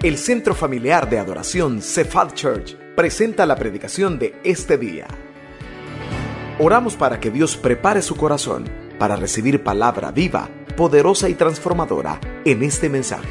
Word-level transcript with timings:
El 0.00 0.16
Centro 0.16 0.54
Familiar 0.54 1.10
de 1.10 1.18
Adoración 1.18 1.82
Cephal 1.82 2.32
Church 2.32 2.76
presenta 2.94 3.44
la 3.46 3.56
predicación 3.56 4.16
de 4.16 4.40
este 4.44 4.78
día. 4.78 5.08
Oramos 6.60 6.94
para 6.94 7.18
que 7.18 7.32
Dios 7.32 7.56
prepare 7.56 8.00
su 8.00 8.16
corazón 8.16 8.64
para 8.96 9.16
recibir 9.16 9.64
palabra 9.64 10.12
viva, 10.12 10.48
poderosa 10.76 11.28
y 11.28 11.34
transformadora 11.34 12.20
en 12.44 12.62
este 12.62 12.88
mensaje. 12.88 13.28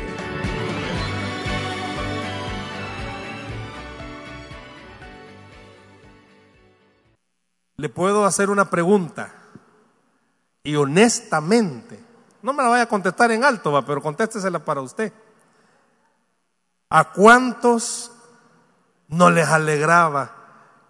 Le 7.77 7.87
puedo 7.87 8.25
hacer 8.25 8.49
una 8.49 8.69
pregunta 8.69 9.33
y 10.63 10.75
honestamente, 10.75 11.97
no 12.41 12.51
me 12.51 12.61
la 12.61 12.67
vaya 12.67 12.83
a 12.83 12.89
contestar 12.89 13.31
en 13.31 13.45
alto, 13.45 13.71
va, 13.71 13.85
pero 13.85 14.01
contéstesela 14.01 14.59
para 14.59 14.81
usted. 14.81 15.13
¿A 16.89 17.11
cuántos 17.11 18.11
no 19.09 19.29
les 19.29 19.47
alegraba 19.49 20.31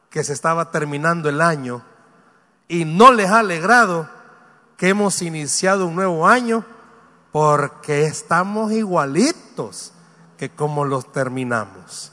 que 0.09 0.23
se 0.23 0.33
estaba 0.33 0.71
terminando 0.71 1.29
el 1.29 1.41
año 1.41 1.83
y 2.67 2.85
no 2.85 3.11
les 3.11 3.29
ha 3.29 3.39
alegrado 3.39 4.09
que 4.77 4.89
hemos 4.89 5.21
iniciado 5.21 5.87
un 5.87 5.95
nuevo 5.95 6.27
año 6.27 6.63
porque 7.31 8.05
estamos 8.05 8.71
igualitos 8.71 9.93
que 10.37 10.51
como 10.51 10.85
los 10.85 11.11
terminamos? 11.11 12.11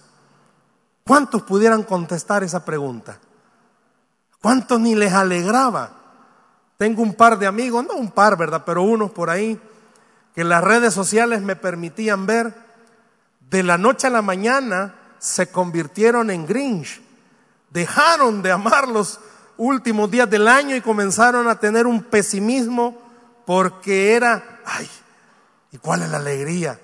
¿Cuántos 1.07 1.43
pudieran 1.43 1.83
contestar 1.83 2.43
esa 2.43 2.65
pregunta? 2.65 3.19
¿Cuántos 4.41 4.81
ni 4.81 4.95
les 4.95 5.13
alegraba? 5.13 5.91
Tengo 6.79 7.03
un 7.03 7.15
par 7.15 7.39
de 7.39 7.47
amigos, 7.47 7.85
no 7.87 7.95
un 7.95 8.11
par, 8.11 8.39
¿verdad? 8.39 8.63
Pero 8.65 8.83
unos 8.83 9.11
por 9.11 9.29
ahí, 9.29 9.61
que 10.35 10.43
las 10.43 10.65
redes 10.65 10.95
sociales 10.95 11.43
me 11.43 11.57
permitían 11.57 12.25
ver 12.25 12.64
de 13.51 13.63
la 13.63 13.79
noche 13.79 14.07
a 14.07 14.11
la 14.11 14.23
mañana 14.23 14.95
se 15.19 15.51
convirtieron 15.51 16.31
en 16.31 16.47
Grinch. 16.47 17.01
Dejaron 17.71 18.43
de 18.43 18.53
amar 18.53 18.89
los 18.89 19.21
últimos 19.57 20.11
días 20.11 20.29
del 20.29 20.49
año 20.49 20.77
y 20.77 20.81
comenzaron 20.81 21.49
a 21.49 21.59
tener 21.59 21.87
un 21.87 22.03
pesimismo 22.03 23.01
porque 23.47 24.15
era, 24.15 24.61
ay, 24.65 24.89
¿y 25.73 25.79
cuál 25.79 26.03
es 26.03 26.11
la 26.11 26.19
alegría? 26.19 26.81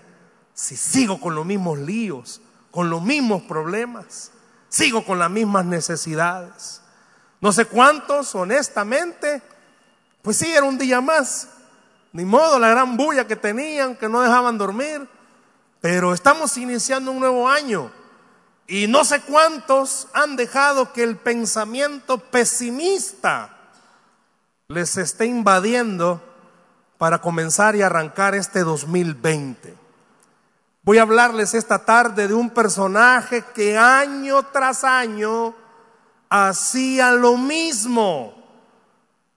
Si 0.55 0.77
sigo 0.77 1.21
con 1.21 1.35
los 1.35 1.47
mismos 1.47 1.79
líos, 1.79 2.41
con 2.71 2.91
los 2.91 3.03
mismos 3.03 3.43
problemas, 3.43 4.33
sigo 4.69 5.05
con 5.05 5.19
las 5.19 5.31
mismas 5.31 5.65
necesidades. 5.65 6.81
No 7.41 7.53
sé 7.53 7.65
cuántos, 7.65 8.35
honestamente, 8.35 9.43
pues 10.23 10.37
sí, 10.37 10.51
era 10.53 10.65
un 10.65 10.79
día 10.79 11.01
más. 11.01 11.49
Ni 12.13 12.25
modo, 12.25 12.59
la 12.59 12.69
gran 12.69 12.97
bulla 12.97 13.27
que 13.27 13.37
tenían, 13.37 13.97
que 13.97 14.09
no 14.09 14.21
dejaban 14.21 14.59
dormir. 14.59 15.09
Pero 15.81 16.13
estamos 16.13 16.57
iniciando 16.57 17.11
un 17.11 17.21
nuevo 17.21 17.49
año 17.49 17.91
y 18.67 18.87
no 18.87 19.05
sé 19.05 19.23
cuántos 19.23 20.09
han 20.13 20.37
dejado 20.37 20.93
que 20.93 21.03
el 21.03 21.17
pensamiento 21.17 22.19
pesimista 22.19 23.57
les 24.69 24.97
esté 24.97 25.27
invadiendo 25.27 26.23
para 26.99 27.21
comenzar 27.21 27.75
y 27.75 27.83
arrancar 27.83 28.35
este 28.35 28.61
2020. 28.61 29.75
Voy 30.83 30.99
a 30.99 31.03
hablarles 31.03 31.55
esta 31.55 31.85
tarde 31.85 32.29
de 32.29 32.35
un 32.35 32.51
personaje 32.51 33.45
que 33.55 33.77
año 33.77 34.43
tras 34.45 34.85
año 34.85 35.55
hacía 36.29 37.13
lo 37.13 37.37
mismo. 37.37 38.35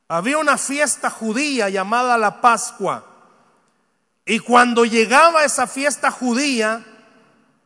Había 0.08 0.38
una 0.38 0.58
fiesta 0.58 1.10
judía 1.10 1.70
llamada 1.70 2.18
la 2.18 2.40
Pascua. 2.40 3.13
Y 4.26 4.40
cuando 4.40 4.86
llegaba 4.86 5.44
esa 5.44 5.68
fiesta 5.68 6.10
judía, 6.10 6.84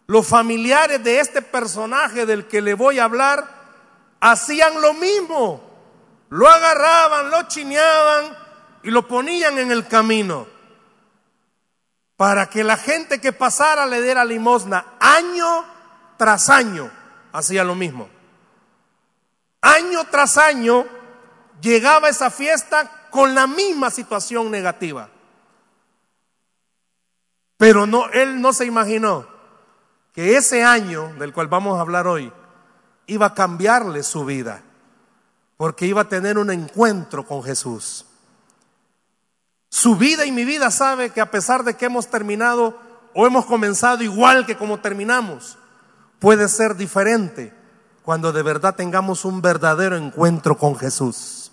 los 0.07 0.27
familiares 0.27 1.03
de 1.03 1.19
este 1.19 1.41
personaje 1.41 2.25
del 2.25 2.47
que 2.47 2.61
le 2.61 2.73
voy 2.73 2.99
a 2.99 3.03
hablar 3.03 3.47
hacían 4.19 4.81
lo 4.81 4.93
mismo. 4.93 5.61
Lo 6.29 6.47
agarraban, 6.49 7.29
lo 7.29 7.43
chineaban 7.43 8.37
y 8.83 8.89
lo 8.89 9.07
ponían 9.07 9.57
en 9.59 9.71
el 9.71 9.87
camino 9.87 10.47
para 12.17 12.49
que 12.49 12.63
la 12.63 12.75
gente 12.75 13.21
que 13.21 13.31
pasara 13.31 13.85
le 13.85 14.01
diera 14.01 14.25
limosna. 14.25 14.85
Año 14.99 15.63
tras 16.17 16.49
año 16.49 16.91
hacía 17.31 17.63
lo 17.63 17.75
mismo. 17.75 18.09
Año 19.61 20.05
tras 20.05 20.37
año 20.37 20.85
llegaba 21.61 22.09
esa 22.09 22.31
fiesta 22.31 23.07
con 23.11 23.35
la 23.35 23.45
misma 23.45 23.91
situación 23.91 24.49
negativa. 24.49 25.09
Pero 27.57 27.87
no, 27.87 28.07
él 28.09 28.39
no 28.39 28.53
se 28.53 28.65
imaginó 28.65 29.27
que 30.13 30.37
ese 30.37 30.63
año 30.63 31.13
del 31.19 31.33
cual 31.33 31.47
vamos 31.47 31.77
a 31.77 31.81
hablar 31.81 32.07
hoy 32.07 32.31
iba 33.07 33.27
a 33.27 33.33
cambiarle 33.33 34.03
su 34.03 34.25
vida, 34.25 34.63
porque 35.57 35.87
iba 35.87 36.01
a 36.01 36.09
tener 36.09 36.37
un 36.37 36.51
encuentro 36.51 37.25
con 37.25 37.43
Jesús. 37.43 38.05
Su 39.69 39.95
vida 39.95 40.25
y 40.25 40.31
mi 40.31 40.45
vida 40.45 40.71
sabe 40.71 41.09
que 41.09 41.21
a 41.21 41.31
pesar 41.31 41.63
de 41.63 41.75
que 41.75 41.85
hemos 41.85 42.07
terminado 42.07 42.79
o 43.13 43.25
hemos 43.25 43.45
comenzado 43.45 44.03
igual 44.03 44.45
que 44.45 44.57
como 44.57 44.79
terminamos, 44.79 45.57
puede 46.19 46.47
ser 46.47 46.75
diferente 46.75 47.53
cuando 48.03 48.31
de 48.31 48.43
verdad 48.43 48.75
tengamos 48.75 49.25
un 49.25 49.41
verdadero 49.41 49.97
encuentro 49.97 50.57
con 50.57 50.75
Jesús. 50.77 51.51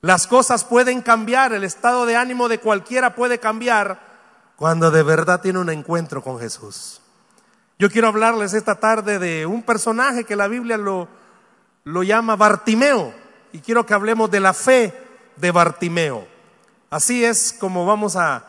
Las 0.00 0.26
cosas 0.26 0.64
pueden 0.64 1.00
cambiar, 1.00 1.52
el 1.52 1.64
estado 1.64 2.04
de 2.04 2.16
ánimo 2.16 2.48
de 2.48 2.60
cualquiera 2.60 3.14
puede 3.14 3.38
cambiar 3.38 4.13
cuando 4.56 4.90
de 4.90 5.02
verdad 5.02 5.40
tiene 5.40 5.58
un 5.58 5.70
encuentro 5.70 6.22
con 6.22 6.38
Jesús. 6.38 7.00
Yo 7.78 7.90
quiero 7.90 8.08
hablarles 8.08 8.54
esta 8.54 8.76
tarde 8.76 9.18
de 9.18 9.46
un 9.46 9.62
personaje 9.62 10.24
que 10.24 10.36
la 10.36 10.46
Biblia 10.46 10.76
lo, 10.76 11.08
lo 11.82 12.02
llama 12.02 12.36
Bartimeo 12.36 13.12
y 13.52 13.58
quiero 13.58 13.84
que 13.84 13.94
hablemos 13.94 14.30
de 14.30 14.40
la 14.40 14.54
fe 14.54 14.94
de 15.36 15.50
Bartimeo. 15.50 16.26
Así 16.90 17.24
es 17.24 17.52
como 17.58 17.84
vamos 17.84 18.14
a 18.14 18.44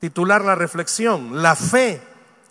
titular 0.00 0.44
la 0.44 0.56
reflexión, 0.56 1.42
la 1.42 1.54
fe 1.54 2.02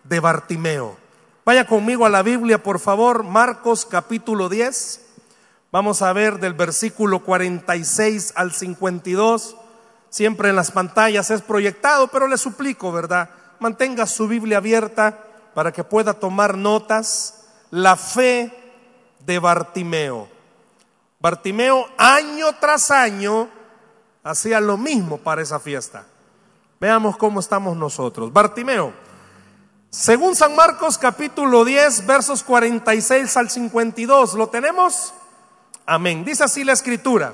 de 0.05 0.19
Bartimeo. 0.19 0.97
Vaya 1.43 1.65
conmigo 1.67 2.05
a 2.05 2.09
la 2.09 2.21
Biblia, 2.21 2.63
por 2.63 2.79
favor, 2.79 3.23
Marcos 3.23 3.85
capítulo 3.85 4.47
10. 4.47 5.05
Vamos 5.71 6.01
a 6.01 6.13
ver 6.13 6.39
del 6.39 6.53
versículo 6.53 7.23
46 7.23 8.33
al 8.35 8.51
52 8.51 9.57
siempre 10.09 10.49
en 10.49 10.55
las 10.55 10.71
pantallas 10.71 11.29
es 11.31 11.41
proyectado, 11.41 12.07
pero 12.07 12.27
le 12.27 12.37
suplico, 12.37 12.91
¿verdad? 12.91 13.29
Mantenga 13.59 14.05
su 14.05 14.27
Biblia 14.27 14.57
abierta 14.57 15.17
para 15.53 15.71
que 15.71 15.83
pueda 15.83 16.13
tomar 16.13 16.57
notas. 16.57 17.35
La 17.71 17.95
fe 17.95 18.51
de 19.25 19.39
Bartimeo. 19.39 20.27
Bartimeo 21.19 21.87
año 21.97 22.47
tras 22.59 22.89
año 22.91 23.49
hacía 24.23 24.59
lo 24.59 24.77
mismo 24.77 25.17
para 25.17 25.41
esa 25.41 25.59
fiesta. 25.59 26.05
Veamos 26.79 27.17
cómo 27.17 27.39
estamos 27.39 27.75
nosotros. 27.75 28.31
Bartimeo, 28.31 28.93
según 29.89 30.35
San 30.35 30.55
Marcos 30.55 30.97
capítulo 30.97 31.65
10, 31.65 32.05
versos 32.05 32.43
46 32.43 33.37
al 33.37 33.49
52, 33.49 34.35
¿lo 34.35 34.47
tenemos? 34.47 35.13
Amén. 35.85 36.23
Dice 36.23 36.43
así 36.43 36.63
la 36.63 36.73
escritura. 36.73 37.33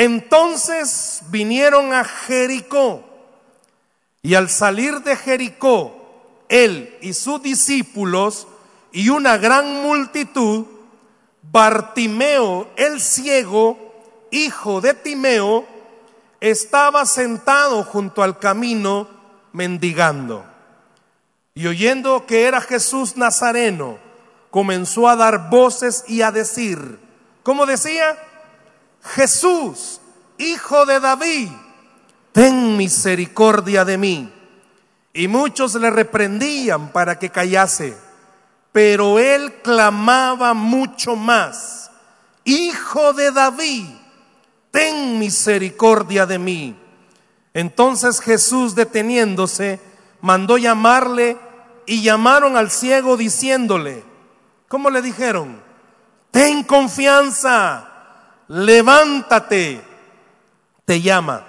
Entonces 0.00 1.20
vinieron 1.28 1.92
a 1.92 2.04
Jericó 2.04 3.04
y 4.22 4.34
al 4.34 4.48
salir 4.48 5.02
de 5.02 5.14
Jericó, 5.14 5.94
él 6.48 6.96
y 7.02 7.12
sus 7.12 7.42
discípulos 7.42 8.48
y 8.92 9.10
una 9.10 9.36
gran 9.36 9.82
multitud, 9.82 10.64
Bartimeo 11.42 12.70
el 12.76 13.02
ciego, 13.02 13.76
hijo 14.30 14.80
de 14.80 14.94
Timeo, 14.94 15.66
estaba 16.40 17.04
sentado 17.04 17.84
junto 17.84 18.22
al 18.22 18.38
camino 18.38 19.06
mendigando. 19.52 20.46
Y 21.52 21.66
oyendo 21.66 22.24
que 22.24 22.44
era 22.44 22.62
Jesús 22.62 23.18
Nazareno, 23.18 23.98
comenzó 24.50 25.10
a 25.10 25.16
dar 25.16 25.50
voces 25.50 26.04
y 26.08 26.22
a 26.22 26.32
decir, 26.32 26.98
¿cómo 27.42 27.66
decía? 27.66 28.16
Jesús, 29.02 30.00
hijo 30.38 30.86
de 30.86 31.00
David, 31.00 31.48
ten 32.32 32.76
misericordia 32.76 33.84
de 33.84 33.98
mí. 33.98 34.32
Y 35.12 35.28
muchos 35.28 35.74
le 35.74 35.90
reprendían 35.90 36.92
para 36.92 37.18
que 37.18 37.30
callase, 37.30 37.96
pero 38.72 39.18
él 39.18 39.54
clamaba 39.62 40.54
mucho 40.54 41.16
más, 41.16 41.80
Hijo 42.44 43.12
de 43.12 43.30
David, 43.32 43.86
ten 44.70 45.18
misericordia 45.18 46.26
de 46.26 46.38
mí. 46.38 46.76
Entonces 47.52 48.20
Jesús, 48.20 48.74
deteniéndose, 48.74 49.78
mandó 50.20 50.56
llamarle 50.56 51.36
y 51.86 52.02
llamaron 52.02 52.56
al 52.56 52.70
ciego 52.70 53.16
diciéndole, 53.16 54.04
¿cómo 54.68 54.90
le 54.90 55.02
dijeron? 55.02 55.60
Ten 56.30 56.62
confianza 56.62 57.89
levántate, 58.50 59.80
te 60.84 61.00
llama. 61.00 61.46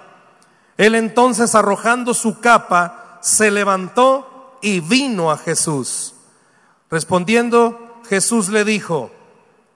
Él 0.76 0.94
entonces 0.94 1.54
arrojando 1.56 2.14
su 2.14 2.38
capa, 2.38 3.18
se 3.20 3.50
levantó 3.50 4.58
y 4.62 4.78
vino 4.78 5.32
a 5.32 5.36
Jesús. 5.36 6.14
Respondiendo, 6.90 8.00
Jesús 8.08 8.50
le 8.50 8.64
dijo, 8.64 9.10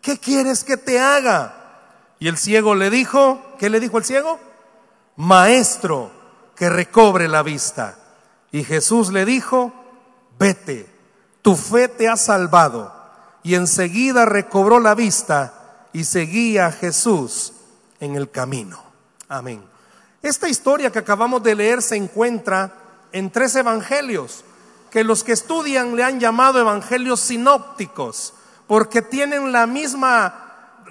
¿qué 0.00 0.18
quieres 0.18 0.62
que 0.62 0.76
te 0.76 1.00
haga? 1.00 1.54
Y 2.20 2.28
el 2.28 2.36
ciego 2.36 2.76
le 2.76 2.90
dijo, 2.90 3.42
¿qué 3.58 3.70
le 3.70 3.80
dijo 3.80 3.98
el 3.98 4.04
ciego? 4.04 4.38
Maestro, 5.16 6.12
que 6.54 6.70
recobre 6.70 7.26
la 7.26 7.42
vista. 7.42 7.98
Y 8.52 8.62
Jesús 8.62 9.12
le 9.12 9.24
dijo, 9.24 9.72
vete, 10.38 10.88
tu 11.42 11.56
fe 11.56 11.88
te 11.88 12.08
ha 12.08 12.16
salvado. 12.16 12.94
Y 13.42 13.56
enseguida 13.56 14.26
recobró 14.26 14.78
la 14.78 14.94
vista 14.94 15.55
y 15.96 16.04
seguía 16.04 16.66
a 16.66 16.72
Jesús 16.72 17.54
en 18.00 18.16
el 18.16 18.30
camino. 18.30 18.78
Amén. 19.30 19.64
Esta 20.20 20.46
historia 20.46 20.92
que 20.92 20.98
acabamos 20.98 21.42
de 21.42 21.54
leer 21.54 21.80
se 21.80 21.96
encuentra 21.96 22.70
en 23.12 23.30
tres 23.30 23.56
evangelios 23.56 24.44
que 24.90 25.04
los 25.04 25.24
que 25.24 25.32
estudian 25.32 25.96
le 25.96 26.04
han 26.04 26.20
llamado 26.20 26.60
evangelios 26.60 27.20
sinópticos, 27.20 28.34
porque 28.66 29.00
tienen 29.00 29.52
la 29.52 29.66
misma, 29.66 30.84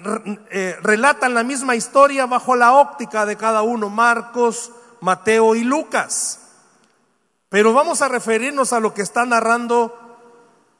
eh, 0.50 0.76
relatan 0.82 1.34
la 1.34 1.44
misma 1.44 1.76
historia 1.76 2.26
bajo 2.26 2.56
la 2.56 2.72
óptica 2.72 3.24
de 3.26 3.36
cada 3.36 3.62
uno, 3.62 3.88
Marcos, 3.88 4.72
Mateo 5.00 5.54
y 5.54 5.62
Lucas. 5.62 6.40
Pero 7.48 7.72
vamos 7.72 8.02
a 8.02 8.08
referirnos 8.08 8.72
a 8.72 8.80
lo 8.80 8.92
que 8.92 9.02
está 9.02 9.24
narrando 9.24 10.18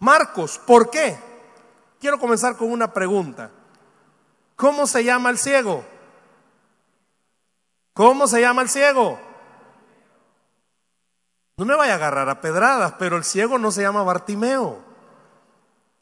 Marcos. 0.00 0.58
¿Por 0.66 0.90
qué? 0.90 1.16
Quiero 2.00 2.18
comenzar 2.18 2.56
con 2.56 2.72
una 2.72 2.92
pregunta. 2.92 3.52
¿Cómo 4.56 4.86
se 4.86 5.04
llama 5.04 5.30
el 5.30 5.38
ciego? 5.38 5.84
¿Cómo 7.92 8.26
se 8.26 8.40
llama 8.40 8.62
el 8.62 8.68
ciego? 8.68 9.20
No 11.58 11.64
me 11.64 11.74
vaya 11.74 11.92
a 11.92 11.96
agarrar 11.96 12.28
a 12.28 12.40
pedradas, 12.40 12.94
pero 12.98 13.16
el 13.16 13.24
ciego 13.24 13.58
no 13.58 13.70
se 13.70 13.82
llama 13.82 14.02
Bartimeo. 14.02 14.78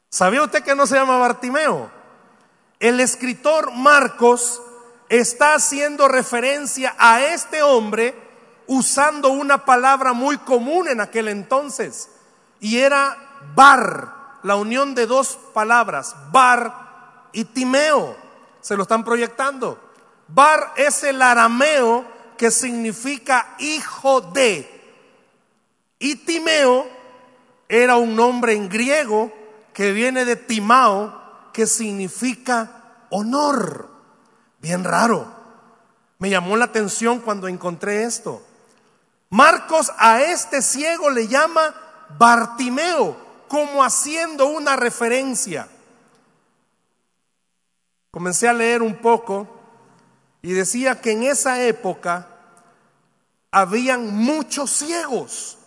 ¿Sabía 0.09 0.43
usted 0.43 0.63
que 0.63 0.75
no 0.75 0.87
se 0.87 0.95
llama 0.95 1.17
Bartimeo? 1.17 1.89
El 2.79 2.99
escritor 2.99 3.71
Marcos 3.73 4.61
está 5.09 5.53
haciendo 5.53 6.07
referencia 6.07 6.95
a 6.97 7.21
este 7.21 7.61
hombre 7.61 8.15
usando 8.67 9.29
una 9.29 9.65
palabra 9.65 10.13
muy 10.13 10.37
común 10.37 10.87
en 10.87 10.99
aquel 10.99 11.27
entonces 11.27 12.09
y 12.59 12.79
era 12.79 13.17
bar, 13.55 14.39
la 14.43 14.55
unión 14.55 14.95
de 14.95 15.05
dos 15.05 15.37
palabras, 15.53 16.15
bar 16.31 17.29
y 17.31 17.45
timeo. 17.45 18.24
Se 18.65 18.75
lo 18.75 18.81
están 18.81 19.03
proyectando. 19.03 19.79
Bar 20.27 20.73
es 20.75 21.03
el 21.03 21.21
arameo 21.21 22.03
que 22.35 22.49
significa 22.49 23.53
hijo 23.59 24.21
de. 24.21 24.67
Y 25.99 26.15
Timeo 26.15 26.87
era 27.69 27.97
un 27.97 28.15
nombre 28.15 28.53
en 28.53 28.67
griego 28.67 29.31
que 29.71 29.91
viene 29.91 30.25
de 30.25 30.35
Timao, 30.35 31.51
que 31.53 31.67
significa 31.67 33.03
honor. 33.11 33.87
Bien 34.57 34.83
raro. 34.83 35.27
Me 36.17 36.31
llamó 36.31 36.57
la 36.57 36.65
atención 36.65 37.19
cuando 37.19 37.47
encontré 37.47 38.03
esto. 38.03 38.41
Marcos 39.29 39.93
a 39.99 40.23
este 40.23 40.63
ciego 40.63 41.11
le 41.11 41.27
llama 41.27 41.75
Bartimeo, 42.17 43.15
como 43.47 43.83
haciendo 43.83 44.47
una 44.47 44.75
referencia. 44.75 45.67
Comencé 48.15 48.47
a 48.47 48.53
leer 48.53 48.81
un 48.81 48.95
poco 48.95 49.45
y 50.41 50.53
decía 50.53 51.01
que 51.01 51.11
en 51.11 51.23
esa 51.23 51.61
época 51.63 52.29
habían 53.51 54.15
muchos 54.15 54.71
ciegos. 54.71 55.57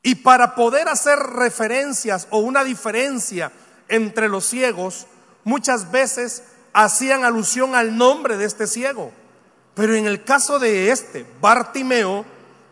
Y 0.00 0.14
para 0.14 0.54
poder 0.54 0.88
hacer 0.88 1.18
referencias 1.18 2.28
o 2.30 2.38
una 2.38 2.62
diferencia 2.62 3.50
entre 3.88 4.28
los 4.28 4.46
ciegos, 4.46 5.08
muchas 5.42 5.90
veces 5.90 6.44
hacían 6.72 7.24
alusión 7.24 7.74
al 7.74 7.96
nombre 7.96 8.36
de 8.36 8.44
este 8.44 8.68
ciego. 8.68 9.10
Pero 9.74 9.96
en 9.96 10.06
el 10.06 10.22
caso 10.22 10.60
de 10.60 10.92
este, 10.92 11.26
Bartimeo, 11.40 12.24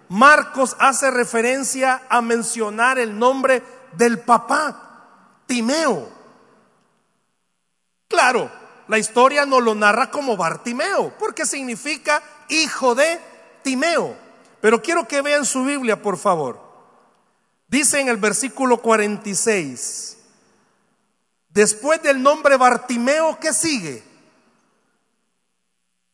Marcos 0.09 0.77
hace 0.79 1.11
referencia 1.11 2.03
a 2.09 2.23
mencionar 2.23 3.01
el 3.01 3.19
nombre 3.19 3.61
del 3.95 4.21
papá, 4.21 5.41
Timeo. 5.49 6.17
Claro, 8.07 8.58
la 8.89 8.99
historia 8.99 9.47
no 9.47 9.61
lo 9.61 9.75
narra 9.75 10.11
como 10.11 10.37
Bartimeo, 10.37 11.13
porque 11.19 11.47
significa 11.47 12.23
hijo 12.49 12.95
de 12.95 13.21
Timeo. 13.63 14.17
Pero 14.61 14.83
quiero 14.83 15.07
que 15.07 15.23
vean 15.23 15.45
su 15.45 15.65
Biblia, 15.65 16.03
por 16.03 16.17
favor. 16.17 16.59
Dice 17.69 18.01
en 18.01 18.09
el 18.09 18.17
versículo 18.17 18.81
46, 18.81 20.17
después 21.51 22.03
del 22.03 22.23
nombre 22.23 22.57
Bartimeo, 22.57 23.39
¿qué 23.39 23.53
sigue? 23.53 24.03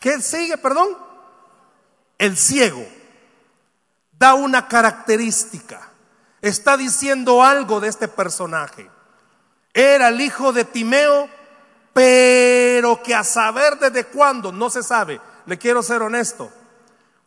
¿Qué 0.00 0.20
sigue, 0.20 0.58
perdón? 0.58 0.88
El 2.18 2.36
ciego. 2.36 2.84
Da 4.12 4.34
una 4.34 4.68
característica. 4.68 5.90
Está 6.42 6.76
diciendo 6.76 7.42
algo 7.42 7.80
de 7.80 7.88
este 7.88 8.08
personaje. 8.08 8.90
Era 9.72 10.08
el 10.08 10.20
hijo 10.20 10.52
de 10.52 10.64
Timeo, 10.64 11.28
pero 11.94 13.02
que 13.02 13.14
a 13.14 13.25
saber 13.25 13.79
desde 13.79 14.05
cuándo 14.05 14.52
no 14.52 14.69
se 14.69 14.82
sabe. 14.82 15.19
Le 15.46 15.56
quiero 15.56 15.82
ser 15.82 16.02
honesto. 16.02 16.50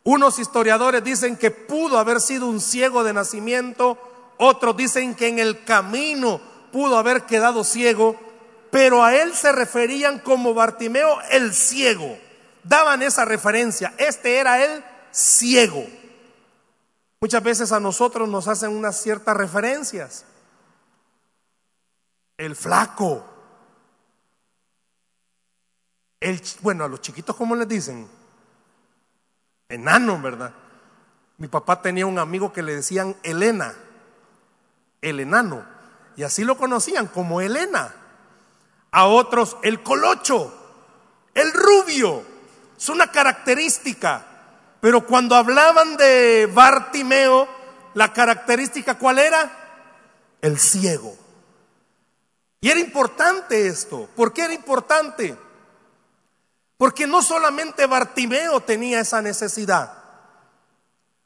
Unos 0.04 0.38
historiadores 0.38 1.02
dicen 1.02 1.36
que 1.36 1.50
pudo 1.50 1.98
haber 1.98 2.20
sido 2.20 2.46
un 2.46 2.60
ciego 2.60 3.02
de 3.02 3.12
nacimiento 3.12 3.98
otros 4.38 4.76
dicen 4.76 5.14
que 5.14 5.28
en 5.28 5.40
el 5.40 5.64
camino 5.64 6.40
pudo 6.72 6.96
haber 6.96 7.24
quedado 7.24 7.64
ciego, 7.64 8.16
pero 8.70 9.04
a 9.04 9.14
él 9.14 9.34
se 9.34 9.52
referían 9.52 10.20
como 10.20 10.54
Bartimeo 10.54 11.18
el 11.30 11.52
ciego. 11.52 12.18
Daban 12.62 13.02
esa 13.02 13.24
referencia. 13.24 13.94
Este 13.98 14.38
era 14.38 14.64
el 14.64 14.84
ciego. 15.10 15.84
Muchas 17.20 17.42
veces 17.42 17.72
a 17.72 17.80
nosotros 17.80 18.28
nos 18.28 18.46
hacen 18.46 18.70
unas 18.70 19.00
ciertas 19.00 19.36
referencias. 19.36 20.24
El 22.36 22.54
flaco. 22.54 23.24
El, 26.20 26.42
bueno, 26.60 26.84
a 26.84 26.88
los 26.88 27.00
chiquitos, 27.00 27.36
¿cómo 27.36 27.54
les 27.54 27.68
dicen? 27.68 28.08
Enano, 29.68 30.20
¿verdad? 30.20 30.52
Mi 31.36 31.48
papá 31.48 31.80
tenía 31.80 32.06
un 32.06 32.18
amigo 32.18 32.52
que 32.52 32.62
le 32.62 32.74
decían 32.74 33.16
Elena 33.22 33.74
el 35.02 35.20
enano. 35.20 35.64
Y 36.16 36.22
así 36.22 36.44
lo 36.44 36.56
conocían 36.56 37.06
como 37.06 37.40
Elena. 37.40 37.94
A 38.90 39.06
otros 39.06 39.56
el 39.62 39.82
colocho, 39.82 40.52
el 41.34 41.52
rubio. 41.52 42.22
Es 42.76 42.88
una 42.88 43.10
característica. 43.10 44.24
Pero 44.80 45.06
cuando 45.06 45.34
hablaban 45.34 45.96
de 45.96 46.48
Bartimeo, 46.52 47.48
la 47.94 48.12
característica 48.12 48.98
cuál 48.98 49.18
era? 49.18 49.50
El 50.40 50.58
ciego. 50.58 51.16
Y 52.60 52.70
era 52.70 52.80
importante 52.80 53.66
esto. 53.66 54.08
¿Por 54.16 54.32
qué 54.32 54.42
era 54.42 54.54
importante? 54.54 55.36
Porque 56.78 57.06
no 57.06 57.22
solamente 57.22 57.86
Bartimeo 57.86 58.60
tenía 58.60 59.00
esa 59.00 59.20
necesidad. 59.20 59.92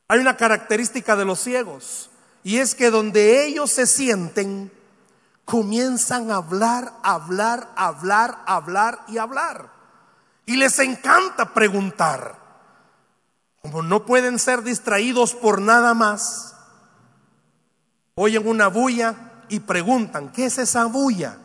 Hay 0.09 0.19
una 0.19 0.37
característica 0.37 1.15
de 1.15 1.27
los 1.27 1.41
ciegos. 1.41 2.11
Y 2.43 2.59
es 2.59 2.75
que 2.75 2.91
donde 2.91 3.45
ellos 3.45 3.71
se 3.71 3.87
sienten, 3.87 4.73
comienzan 5.45 6.31
a 6.31 6.37
hablar, 6.37 6.95
hablar, 7.03 7.69
hablar, 7.77 8.43
hablar 8.47 9.05
y 9.09 9.19
hablar. 9.19 9.71
Y 10.47 10.57
les 10.57 10.79
encanta 10.79 11.53
preguntar. 11.53 12.41
Como 13.61 13.83
no 13.83 14.05
pueden 14.07 14.39
ser 14.39 14.63
distraídos 14.63 15.35
por 15.35 15.61
nada 15.61 15.95
más, 15.95 16.57
oyen 18.17 18.49
una 18.49 18.67
bulla 18.67 19.15
y 19.49 19.61
preguntan, 19.61 20.33
¿qué 20.33 20.47
es 20.47 20.59
esa 20.59 20.87
bulla? 20.87 21.37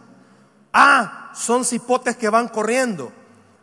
Ah, 0.73 1.31
son 1.35 1.63
cipotes 1.63 2.17
que 2.17 2.29
van 2.29 2.47
corriendo. 2.47 3.11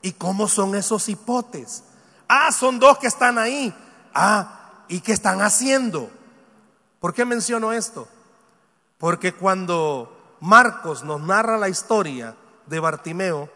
¿Y 0.04 0.12
cómo 0.12 0.48
son 0.48 0.74
esos 0.74 1.06
cipotes? 1.06 1.82
Ah, 2.28 2.52
son 2.52 2.78
dos 2.78 2.98
que 2.98 3.06
están 3.06 3.38
ahí. 3.38 3.74
Ah, 4.12 4.84
¿y 4.86 5.00
qué 5.00 5.12
están 5.12 5.40
haciendo? 5.40 6.10
¿Por 7.00 7.14
qué 7.14 7.24
menciono 7.24 7.72
esto? 7.72 8.06
Porque 8.98 9.32
cuando 9.32 10.36
Marcos 10.40 11.04
nos 11.04 11.22
narra 11.22 11.56
la 11.56 11.70
historia 11.70 12.36
de 12.66 12.80
Bartimeo, 12.80 13.48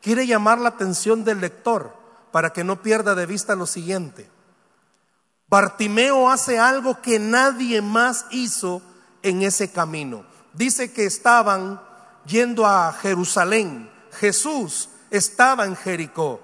quiere 0.00 0.26
llamar 0.26 0.58
la 0.58 0.70
atención 0.70 1.22
del 1.22 1.42
lector 1.42 1.94
para 2.32 2.54
que 2.54 2.64
no 2.64 2.80
pierda 2.80 3.14
de 3.14 3.26
vista 3.26 3.54
lo 3.54 3.66
siguiente. 3.66 4.30
Bartimeo 5.48 6.30
hace 6.30 6.58
algo 6.58 7.02
que 7.02 7.18
nadie 7.18 7.82
más 7.82 8.24
hizo 8.30 8.80
en 9.22 9.42
ese 9.42 9.70
camino. 9.70 10.24
Dice 10.54 10.94
que 10.94 11.04
estaban 11.04 11.78
yendo 12.24 12.66
a 12.66 12.90
Jerusalén. 12.94 13.90
Jesús 14.12 14.88
estaba 15.10 15.64
en 15.64 15.76
Jericó 15.76 16.40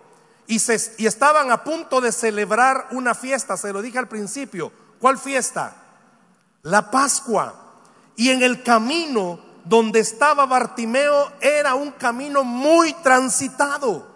y, 0.46 0.60
y 0.98 1.06
estaban 1.06 1.50
a 1.50 1.64
punto 1.64 2.00
de 2.00 2.12
celebrar 2.12 2.88
una 2.92 3.14
fiesta. 3.14 3.56
Se 3.56 3.72
lo 3.72 3.82
dije 3.82 3.98
al 3.98 4.08
principio. 4.08 4.72
¿Cuál 5.00 5.18
fiesta? 5.18 5.82
la 6.66 6.90
Pascua. 6.90 7.54
Y 8.16 8.30
en 8.30 8.42
el 8.42 8.62
camino 8.62 9.38
donde 9.64 10.00
estaba 10.00 10.46
Bartimeo 10.46 11.32
era 11.40 11.74
un 11.74 11.92
camino 11.92 12.44
muy 12.44 12.92
transitado. 12.94 14.06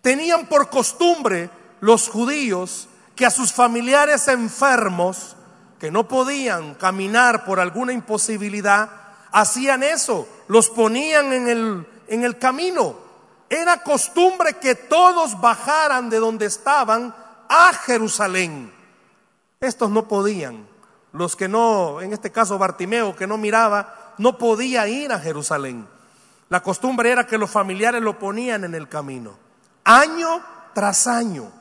Tenían 0.00 0.46
por 0.46 0.68
costumbre 0.68 1.50
los 1.80 2.08
judíos 2.08 2.88
que 3.16 3.26
a 3.26 3.30
sus 3.30 3.52
familiares 3.52 4.28
enfermos, 4.28 5.36
que 5.78 5.90
no 5.90 6.08
podían 6.08 6.74
caminar 6.74 7.44
por 7.44 7.60
alguna 7.60 7.92
imposibilidad, 7.92 8.90
hacían 9.32 9.82
eso, 9.82 10.28
los 10.48 10.68
ponían 10.68 11.32
en 11.32 11.48
el, 11.48 11.86
en 12.08 12.24
el 12.24 12.38
camino. 12.38 12.96
Era 13.54 13.84
costumbre 13.84 14.54
que 14.54 14.74
todos 14.74 15.40
bajaran 15.40 16.10
de 16.10 16.18
donde 16.18 16.46
estaban 16.46 17.14
a 17.48 17.72
Jerusalén. 17.72 18.74
Estos 19.60 19.90
no 19.90 20.08
podían. 20.08 20.66
Los 21.12 21.36
que 21.36 21.46
no, 21.46 22.00
en 22.00 22.12
este 22.12 22.32
caso 22.32 22.58
Bartimeo, 22.58 23.14
que 23.14 23.28
no 23.28 23.38
miraba, 23.38 24.14
no 24.18 24.38
podía 24.38 24.88
ir 24.88 25.12
a 25.12 25.20
Jerusalén. 25.20 25.86
La 26.48 26.64
costumbre 26.64 27.12
era 27.12 27.28
que 27.28 27.38
los 27.38 27.48
familiares 27.48 28.02
lo 28.02 28.18
ponían 28.18 28.64
en 28.64 28.74
el 28.74 28.88
camino. 28.88 29.38
Año 29.84 30.42
tras 30.74 31.06
año. 31.06 31.52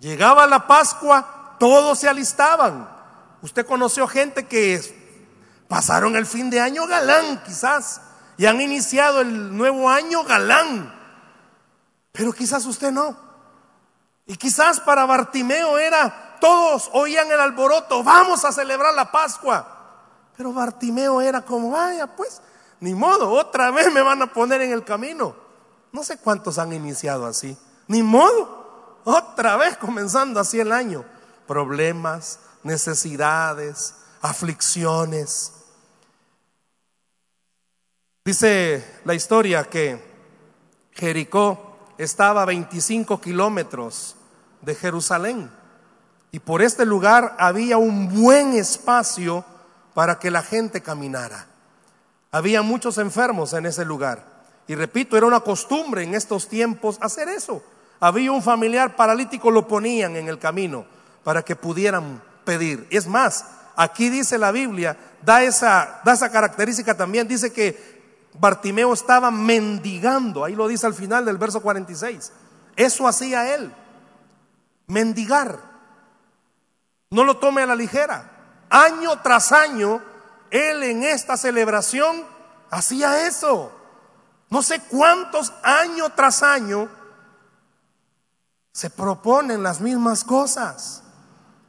Llegaba 0.00 0.46
la 0.46 0.66
Pascua, 0.66 1.56
todos 1.58 1.98
se 1.98 2.08
alistaban. 2.08 2.88
Usted 3.42 3.66
conoció 3.66 4.08
gente 4.08 4.46
que 4.46 4.80
pasaron 5.68 6.16
el 6.16 6.24
fin 6.24 6.48
de 6.48 6.60
año 6.60 6.86
galán, 6.86 7.42
quizás, 7.44 8.00
y 8.38 8.46
han 8.46 8.58
iniciado 8.58 9.20
el 9.20 9.54
nuevo 9.54 9.90
año 9.90 10.24
galán. 10.24 10.95
Pero 12.16 12.32
quizás 12.32 12.64
usted 12.64 12.90
no. 12.90 13.14
Y 14.24 14.36
quizás 14.36 14.80
para 14.80 15.04
Bartimeo 15.06 15.78
era, 15.78 16.38
todos 16.40 16.90
oían 16.92 17.30
el 17.30 17.38
alboroto, 17.38 18.02
vamos 18.02 18.44
a 18.44 18.52
celebrar 18.52 18.94
la 18.94 19.12
Pascua. 19.12 19.74
Pero 20.36 20.52
Bartimeo 20.52 21.20
era 21.20 21.42
como, 21.42 21.70
vaya, 21.70 22.06
pues, 22.16 22.40
ni 22.80 22.94
modo, 22.94 23.30
otra 23.30 23.70
vez 23.72 23.92
me 23.92 24.00
van 24.00 24.22
a 24.22 24.32
poner 24.32 24.62
en 24.62 24.72
el 24.72 24.84
camino. 24.84 25.36
No 25.92 26.02
sé 26.02 26.18
cuántos 26.18 26.58
han 26.58 26.72
iniciado 26.72 27.26
así. 27.26 27.56
Ni 27.86 28.02
modo. 28.02 29.00
Otra 29.04 29.56
vez 29.56 29.76
comenzando 29.76 30.40
así 30.40 30.58
el 30.58 30.72
año. 30.72 31.04
Problemas, 31.46 32.40
necesidades, 32.64 33.94
aflicciones. 34.20 35.52
Dice 38.24 39.00
la 39.04 39.14
historia 39.14 39.64
que 39.64 40.04
Jericó 40.92 41.65
estaba 41.98 42.42
a 42.42 42.46
25 42.46 43.20
kilómetros 43.20 44.16
de 44.62 44.74
Jerusalén 44.74 45.50
y 46.32 46.38
por 46.38 46.62
este 46.62 46.84
lugar 46.84 47.36
había 47.38 47.78
un 47.78 48.12
buen 48.14 48.54
espacio 48.54 49.44
para 49.94 50.18
que 50.18 50.30
la 50.30 50.42
gente 50.42 50.82
caminara. 50.82 51.46
Había 52.32 52.62
muchos 52.62 52.98
enfermos 52.98 53.52
en 53.52 53.66
ese 53.66 53.84
lugar. 53.84 54.24
Y 54.68 54.74
repito, 54.74 55.16
era 55.16 55.26
una 55.26 55.40
costumbre 55.40 56.02
en 56.02 56.14
estos 56.14 56.48
tiempos 56.48 56.98
hacer 57.00 57.28
eso 57.28 57.62
había 58.00 58.32
un 58.32 58.42
familiar 58.42 58.96
paralítico, 58.96 59.50
lo 59.50 59.66
ponían 59.66 60.16
en 60.16 60.28
el 60.28 60.38
camino 60.38 60.84
para 61.24 61.42
que 61.42 61.56
pudieran 61.56 62.22
pedir. 62.44 62.86
Es 62.90 63.06
más, 63.06 63.44
aquí 63.74 64.10
dice 64.10 64.38
la 64.38 64.52
Biblia, 64.52 64.96
da 65.22 65.42
esa, 65.42 66.00
da 66.04 66.12
esa 66.12 66.30
característica 66.30 66.96
también, 66.96 67.26
dice 67.26 67.52
que 67.52 67.95
Bartimeo 68.38 68.92
estaba 68.92 69.30
mendigando, 69.30 70.44
ahí 70.44 70.54
lo 70.54 70.68
dice 70.68 70.86
al 70.86 70.94
final 70.94 71.24
del 71.24 71.38
verso 71.38 71.60
46. 71.60 72.32
Eso 72.76 73.08
hacía 73.08 73.54
él, 73.54 73.74
mendigar. 74.86 75.58
No 77.10 77.24
lo 77.24 77.38
tome 77.38 77.62
a 77.62 77.66
la 77.66 77.74
ligera. 77.74 78.32
Año 78.68 79.20
tras 79.22 79.52
año, 79.52 80.02
él 80.50 80.82
en 80.82 81.02
esta 81.04 81.36
celebración 81.36 82.24
hacía 82.70 83.26
eso. 83.26 83.72
No 84.50 84.62
sé 84.62 84.80
cuántos 84.80 85.52
años 85.62 86.12
tras 86.14 86.42
año 86.42 86.88
se 88.72 88.90
proponen 88.90 89.62
las 89.62 89.80
mismas 89.80 90.22
cosas. 90.22 91.02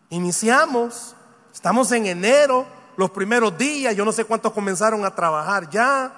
Iniciamos, 0.10 1.16
estamos 1.54 1.92
en 1.92 2.06
enero, 2.06 2.68
los 2.98 3.12
primeros 3.12 3.58
días, 3.58 3.96
yo 3.96 4.04
no 4.04 4.12
sé 4.12 4.26
cuántos 4.26 4.52
comenzaron 4.52 5.06
a 5.06 5.16
trabajar 5.16 5.70
ya, 5.70 6.12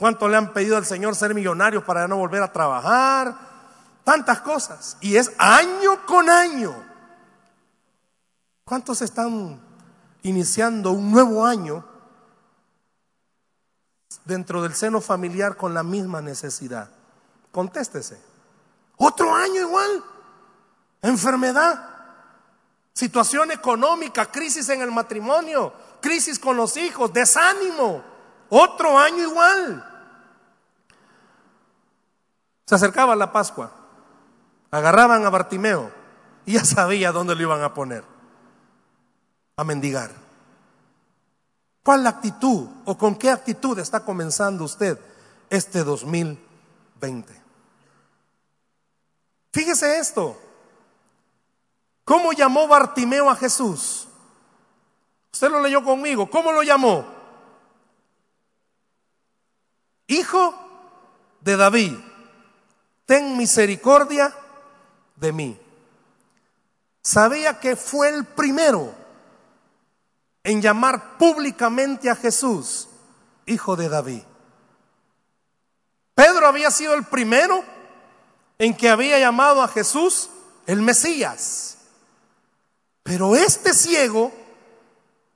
cuántos 0.00 0.30
le 0.30 0.38
han 0.38 0.52
pedido 0.52 0.76
al 0.76 0.86
Señor 0.86 1.14
ser 1.14 1.34
millonarios 1.34 1.84
para 1.84 2.08
no 2.08 2.16
volver 2.16 2.42
a 2.42 2.50
trabajar, 2.50 3.36
tantas 4.02 4.40
cosas. 4.40 4.96
Y 5.00 5.16
es 5.16 5.30
año 5.38 6.06
con 6.06 6.28
año. 6.28 6.74
¿Cuántos 8.64 9.02
están 9.02 9.60
iniciando 10.22 10.92
un 10.92 11.12
nuevo 11.12 11.44
año 11.44 11.84
dentro 14.24 14.62
del 14.62 14.74
seno 14.74 15.00
familiar 15.00 15.56
con 15.56 15.74
la 15.74 15.82
misma 15.82 16.20
necesidad? 16.22 16.88
Contéstese. 17.52 18.18
Otro 18.96 19.34
año 19.34 19.60
igual 19.60 20.02
enfermedad, 21.02 21.88
situación 22.92 23.50
económica, 23.50 24.30
crisis 24.30 24.68
en 24.68 24.82
el 24.82 24.90
matrimonio, 24.90 25.72
crisis 26.00 26.38
con 26.38 26.56
los 26.56 26.76
hijos, 26.76 27.12
desánimo, 27.12 28.02
otro 28.48 28.98
año 28.98 29.22
igual. 29.22 29.86
Se 32.70 32.76
acercaba 32.76 33.16
la 33.16 33.32
Pascua, 33.32 33.72
agarraban 34.70 35.26
a 35.26 35.28
Bartimeo 35.28 35.90
y 36.46 36.52
ya 36.52 36.64
sabía 36.64 37.10
dónde 37.10 37.34
lo 37.34 37.42
iban 37.42 37.64
a 37.64 37.74
poner, 37.74 38.04
a 39.56 39.64
mendigar. 39.64 40.12
¿Cuál 41.82 42.06
actitud 42.06 42.68
o 42.84 42.96
con 42.96 43.16
qué 43.16 43.28
actitud 43.28 43.76
está 43.80 44.04
comenzando 44.04 44.62
usted 44.62 44.96
este 45.50 45.82
2020? 45.82 47.42
Fíjese 49.52 49.98
esto. 49.98 50.40
¿Cómo 52.04 52.32
llamó 52.32 52.68
Bartimeo 52.68 53.30
a 53.30 53.34
Jesús? 53.34 54.06
Usted 55.32 55.50
lo 55.50 55.60
leyó 55.60 55.82
conmigo. 55.82 56.30
¿Cómo 56.30 56.52
lo 56.52 56.62
llamó? 56.62 57.04
Hijo 60.06 60.54
de 61.40 61.56
David, 61.56 62.09
ten 63.10 63.36
misericordia 63.36 64.32
de 65.16 65.32
mí. 65.32 65.60
Sabía 67.02 67.58
que 67.58 67.74
fue 67.74 68.08
el 68.08 68.24
primero 68.24 68.94
en 70.44 70.62
llamar 70.62 71.18
públicamente 71.18 72.08
a 72.08 72.14
Jesús, 72.14 72.88
hijo 73.46 73.74
de 73.74 73.88
David. 73.88 74.22
Pedro 76.14 76.46
había 76.46 76.70
sido 76.70 76.94
el 76.94 77.02
primero 77.02 77.64
en 78.60 78.76
que 78.76 78.88
había 78.88 79.18
llamado 79.18 79.60
a 79.60 79.66
Jesús 79.66 80.30
el 80.68 80.80
Mesías. 80.80 81.78
Pero 83.02 83.34
este 83.34 83.74
ciego, 83.74 84.30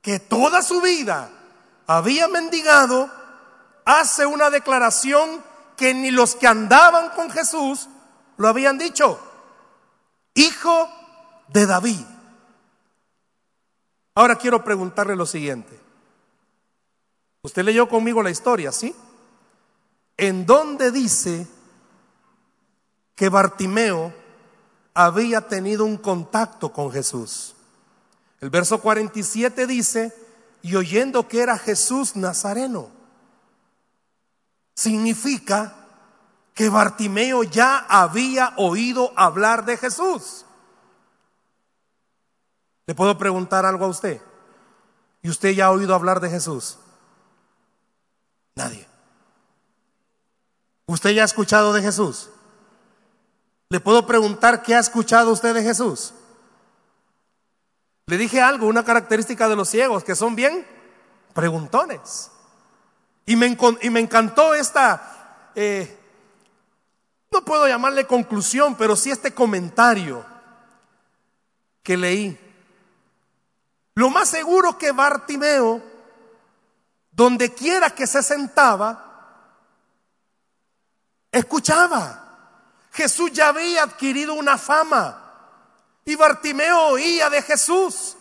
que 0.00 0.20
toda 0.20 0.62
su 0.62 0.80
vida 0.80 1.28
había 1.88 2.28
mendigado, 2.28 3.10
hace 3.84 4.26
una 4.26 4.50
declaración 4.50 5.42
que 5.76 5.94
ni 5.94 6.10
los 6.10 6.34
que 6.34 6.46
andaban 6.46 7.10
con 7.10 7.30
Jesús 7.30 7.88
lo 8.36 8.48
habían 8.48 8.78
dicho. 8.78 9.18
Hijo 10.34 10.88
de 11.48 11.66
David. 11.66 12.04
Ahora 14.14 14.36
quiero 14.36 14.62
preguntarle 14.62 15.16
lo 15.16 15.26
siguiente. 15.26 15.78
Usted 17.42 17.64
leyó 17.64 17.88
conmigo 17.88 18.22
la 18.22 18.30
historia, 18.30 18.72
¿sí? 18.72 18.94
¿En 20.16 20.46
dónde 20.46 20.90
dice 20.90 21.46
que 23.14 23.28
Bartimeo 23.28 24.14
había 24.94 25.48
tenido 25.48 25.84
un 25.84 25.96
contacto 25.96 26.72
con 26.72 26.90
Jesús? 26.90 27.54
El 28.40 28.50
verso 28.50 28.80
47 28.80 29.66
dice, 29.66 30.14
y 30.62 30.76
oyendo 30.76 31.28
que 31.28 31.42
era 31.42 31.58
Jesús 31.58 32.16
Nazareno, 32.16 32.88
significa 34.74 35.74
que 36.52 36.68
Bartimeo 36.68 37.42
ya 37.42 37.78
había 37.88 38.54
oído 38.56 39.12
hablar 39.16 39.64
de 39.64 39.76
Jesús. 39.76 40.44
¿Le 42.86 42.94
puedo 42.94 43.16
preguntar 43.16 43.64
algo 43.64 43.86
a 43.86 43.88
usted? 43.88 44.20
¿Y 45.22 45.30
usted 45.30 45.50
ya 45.50 45.66
ha 45.66 45.70
oído 45.70 45.94
hablar 45.94 46.20
de 46.20 46.30
Jesús? 46.30 46.78
Nadie. 48.54 48.86
¿Usted 50.86 51.10
ya 51.10 51.22
ha 51.22 51.26
escuchado 51.26 51.72
de 51.72 51.82
Jesús? 51.82 52.30
¿Le 53.70 53.80
puedo 53.80 54.06
preguntar 54.06 54.62
qué 54.62 54.74
ha 54.74 54.80
escuchado 54.80 55.32
usted 55.32 55.54
de 55.54 55.62
Jesús? 55.62 56.12
Le 58.06 58.18
dije 58.18 58.40
algo, 58.40 58.66
una 58.66 58.84
característica 58.84 59.48
de 59.48 59.56
los 59.56 59.70
ciegos, 59.70 60.04
que 60.04 60.14
son 60.14 60.36
bien 60.36 60.66
preguntones. 61.32 62.30
Y 63.26 63.36
me, 63.36 63.46
encantó 63.46 64.54
esta, 64.54 65.50
eh, 65.54 65.98
no 67.30 67.44
puedo 67.44 67.66
llamarle 67.66 68.06
conclusión, 68.06 68.76
pero 68.76 68.96
sí 68.96 69.10
este 69.10 69.32
comentario 69.32 70.24
que 71.82 71.96
leí. 71.96 72.38
Lo 73.94 74.10
más 74.10 74.28
seguro 74.28 74.76
que 74.76 74.92
Bartimeo, 74.92 75.80
donde 77.12 77.54
quiera 77.54 77.90
que 77.90 78.06
se 78.06 78.22
sentaba, 78.22 79.04
escuchaba. 81.30 82.20
Jesús 82.92 83.32
ya 83.32 83.48
había 83.48 83.84
adquirido 83.84 84.34
una 84.34 84.58
fama. 84.58 85.20
Y 86.04 86.16
Bartimeo 86.16 86.88
oía 86.88 87.30
de 87.30 87.42
Jesús, 87.42 88.16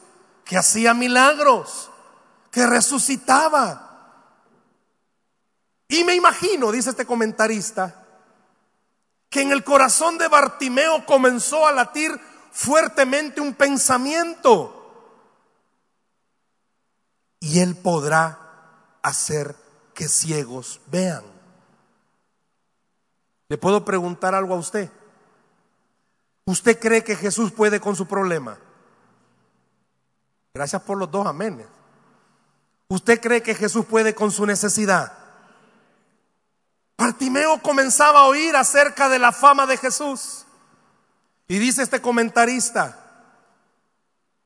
que 0.46 0.58
hacía 0.58 0.94
milagros, 0.94 1.90
que 2.52 2.66
resucitaba. 2.66 3.93
Y 5.94 6.04
me 6.04 6.16
imagino, 6.16 6.72
dice 6.72 6.90
este 6.90 7.06
comentarista, 7.06 8.04
que 9.30 9.44
en 9.44 9.52
el 9.52 9.64
corazón 9.64 10.18
de 10.18 10.28
Bartimeo 10.28 11.06
comenzó 11.06 11.68
a 11.68 11.72
latir 11.72 12.20
fuertemente 12.52 13.40
un 13.40 13.54
pensamiento. 13.54 15.22
Y 17.40 17.60
él 17.60 17.76
podrá 17.76 18.98
hacer 19.04 19.56
que 19.94 20.08
ciegos 20.08 20.82
vean. 20.88 21.24
¿Le 23.48 23.60
puedo 23.60 23.86
preguntar 23.86 24.34
algo 24.34 24.56
a 24.56 24.58
usted? 24.58 24.90
¿Usted 26.46 26.80
cree 26.80 27.04
que 27.04 27.16
Jesús 27.16 27.52
puede 27.52 27.80
con 27.80 27.96
su 27.96 28.08
problema? 28.08 28.58
Gracias 30.56 30.82
por 30.82 30.98
los 30.98 31.12
dos 31.12 31.28
amenes. 31.28 31.68
¿Usted 32.88 33.22
cree 33.22 33.44
que 33.44 33.54
Jesús 33.54 33.86
puede 33.86 34.16
con 34.16 34.32
su 34.32 34.48
necesidad? 34.48 35.23
Bartimeo 36.98 37.62
comenzaba 37.62 38.22
a 38.22 38.26
oír 38.26 38.56
acerca 38.56 39.10
de 39.10 39.20
la 39.20 39.32
fama 39.32 39.66
de 39.66 39.78
Jesús. 39.78 40.46
Y 41.48 41.60
dice 41.60 41.84
este 41.84 42.02
comentarista, 42.02 43.00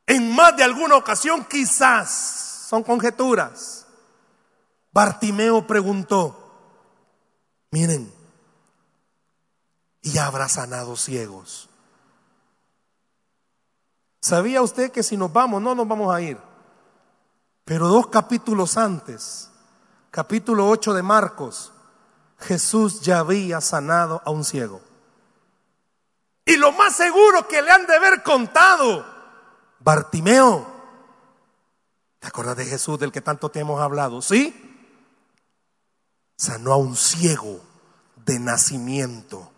en 0.05 0.33
más 0.33 0.55
de 0.55 0.63
alguna 0.63 0.95
ocasión 0.95 1.45
quizás, 1.45 2.65
son 2.69 2.83
conjeturas, 2.83 3.85
Bartimeo 4.91 5.67
preguntó, 5.67 6.51
miren, 7.71 8.11
y 10.01 10.17
habrá 10.17 10.49
sanado 10.49 10.95
ciegos. 10.95 11.69
¿Sabía 14.21 14.61
usted 14.61 14.91
que 14.91 15.03
si 15.03 15.15
nos 15.15 15.31
vamos, 15.31 15.61
no 15.61 15.75
nos 15.75 15.87
vamos 15.87 16.13
a 16.13 16.21
ir? 16.21 16.37
Pero 17.63 17.87
dos 17.87 18.07
capítulos 18.07 18.77
antes, 18.77 19.51
capítulo 20.09 20.67
8 20.69 20.93
de 20.93 21.03
Marcos, 21.03 21.73
Jesús 22.39 23.01
ya 23.01 23.19
había 23.19 23.61
sanado 23.61 24.21
a 24.25 24.31
un 24.31 24.43
ciego. 24.43 24.81
Y 26.45 26.55
lo 26.57 26.71
más 26.71 26.95
seguro 26.95 27.47
que 27.47 27.61
le 27.61 27.71
han 27.71 27.85
de 27.85 27.95
haber 27.95 28.23
contado, 28.23 29.05
Bartimeo, 29.79 30.65
¿te 32.19 32.27
acuerdas 32.27 32.57
de 32.57 32.65
Jesús 32.65 32.99
del 32.99 33.11
que 33.11 33.21
tanto 33.21 33.49
te 33.49 33.59
hemos 33.59 33.81
hablado? 33.81 34.21
¿Sí? 34.21 34.63
Sanó 36.37 36.73
a 36.73 36.77
un 36.77 36.95
ciego 36.95 37.59
de 38.25 38.39
nacimiento. 38.39 39.51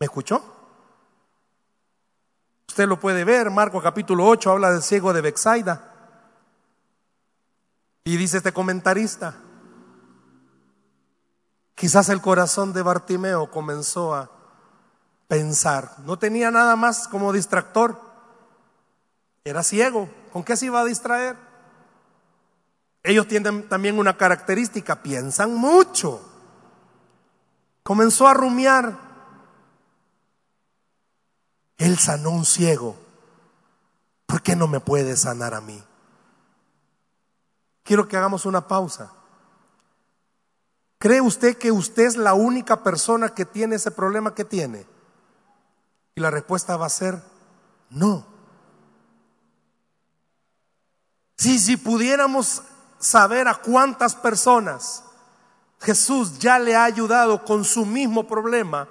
¿Me 0.00 0.06
escuchó? 0.06 0.42
Usted 2.66 2.88
lo 2.88 2.98
puede 2.98 3.24
ver, 3.24 3.50
Marco 3.50 3.82
capítulo 3.82 4.26
8 4.26 4.50
habla 4.50 4.72
del 4.72 4.82
ciego 4.82 5.12
de 5.12 5.20
Bexaida. 5.20 5.92
Y 8.02 8.16
dice 8.16 8.38
este 8.38 8.52
comentarista, 8.52 9.36
quizás 11.82 12.10
el 12.10 12.20
corazón 12.20 12.72
de 12.72 12.80
Bartimeo 12.80 13.50
comenzó 13.50 14.14
a 14.14 14.30
pensar, 15.26 15.96
no 16.04 16.16
tenía 16.16 16.48
nada 16.52 16.76
más 16.76 17.08
como 17.08 17.32
distractor, 17.32 18.00
era 19.42 19.64
ciego, 19.64 20.08
¿con 20.32 20.44
qué 20.44 20.56
se 20.56 20.66
iba 20.66 20.80
a 20.80 20.84
distraer? 20.84 21.36
Ellos 23.02 23.26
tienen 23.26 23.68
también 23.68 23.98
una 23.98 24.16
característica, 24.16 25.02
piensan 25.02 25.56
mucho. 25.56 26.24
Comenzó 27.82 28.28
a 28.28 28.34
rumiar, 28.34 28.96
él 31.78 31.98
sanó 31.98 32.30
un 32.30 32.44
ciego. 32.44 32.94
¿Por 34.26 34.40
qué 34.40 34.54
no 34.54 34.68
me 34.68 34.78
puede 34.78 35.16
sanar 35.16 35.52
a 35.52 35.60
mí? 35.60 35.82
Quiero 37.82 38.06
que 38.06 38.16
hagamos 38.16 38.46
una 38.46 38.68
pausa. 38.68 39.12
¿Cree 41.02 41.20
usted 41.20 41.56
que 41.56 41.72
usted 41.72 42.04
es 42.04 42.16
la 42.16 42.32
única 42.32 42.84
persona 42.84 43.30
que 43.30 43.44
tiene 43.44 43.74
ese 43.74 43.90
problema 43.90 44.36
que 44.36 44.44
tiene? 44.44 44.86
Y 46.14 46.20
la 46.20 46.30
respuesta 46.30 46.76
va 46.76 46.86
a 46.86 46.90
ser 46.90 47.20
no. 47.90 48.24
Si, 51.36 51.58
si 51.58 51.76
pudiéramos 51.76 52.62
saber 53.00 53.48
a 53.48 53.56
cuántas 53.56 54.14
personas 54.14 55.02
Jesús 55.80 56.38
ya 56.38 56.60
le 56.60 56.76
ha 56.76 56.84
ayudado 56.84 57.44
con 57.44 57.64
su 57.64 57.84
mismo 57.84 58.28
problema, 58.28 58.86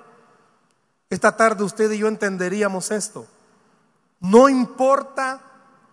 esta 1.09 1.37
tarde 1.37 1.63
usted 1.63 1.89
y 1.91 1.99
yo 1.99 2.09
entenderíamos 2.09 2.91
esto. 2.91 3.25
No 4.19 4.49
importa 4.49 5.39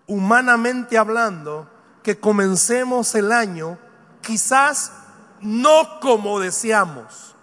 humanamente 0.09 0.99
hablando 0.99 1.71
que 2.03 2.19
comencemos 2.19 3.15
el 3.15 3.31
año 3.31 3.79
quizás 4.21 4.91
no 5.41 6.01
como 6.01 6.41
deseamos, 6.41 7.35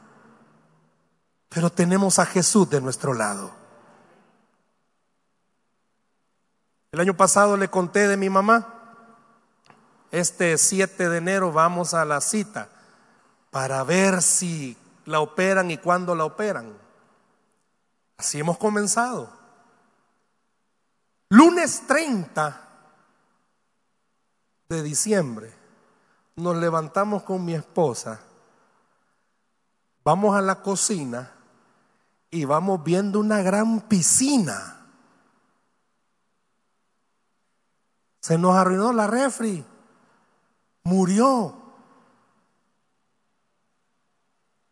pero 1.50 1.70
tenemos 1.70 2.20
a 2.20 2.26
Jesús 2.26 2.70
de 2.70 2.82
nuestro 2.82 3.14
lado. 3.14 3.52
El 6.92 7.00
año 7.00 7.16
pasado 7.16 7.58
le 7.58 7.70
conté 7.70 8.08
de 8.08 8.18
mi 8.18 8.30
mamá. 8.30 8.72
Este 10.12 10.58
7 10.58 11.10
de 11.10 11.18
enero 11.18 11.52
vamos 11.52 11.94
a 11.94 12.06
la 12.06 12.22
cita 12.22 12.70
para 13.52 13.84
ver 13.84 14.22
si 14.22 14.78
la 15.06 15.20
operan 15.20 15.72
y 15.72 15.78
cuándo 15.78 16.16
la 16.16 16.26
operan. 16.26 16.74
Así 18.18 18.40
hemos 18.40 18.58
comenzado. 18.58 19.30
Lunes 21.30 21.84
30 21.88 22.62
de 24.70 24.84
diciembre 24.84 25.65
nos 26.36 26.56
levantamos 26.58 27.24
con 27.24 27.44
mi 27.46 27.54
esposa, 27.54 28.20
vamos 30.04 30.36
a 30.36 30.42
la 30.42 30.62
cocina 30.62 31.32
y 32.30 32.46
vamos 32.46 32.84
viendo 32.84 33.20
una 33.20 33.42
gran 33.42 33.82
piscina. 33.82 34.72
Se 38.20 38.38
nos 38.38 38.56
arruinó 38.56 38.92
la 38.92 39.08
refri, 39.08 39.64
murió. 40.84 41.62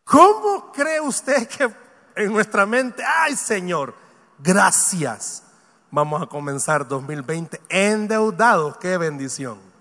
¿Cómo 0.04 0.72
cree 0.72 1.00
usted 1.00 1.48
que 1.48 1.74
en 2.16 2.32
nuestra 2.32 2.66
mente, 2.66 3.02
ay 3.04 3.36
Señor, 3.36 3.94
gracias. 4.38 5.42
Vamos 5.90 6.20
a 6.22 6.26
comenzar 6.26 6.86
2020 6.86 7.60
endeudados, 7.68 8.76
qué 8.78 8.98
bendición. 8.98 9.73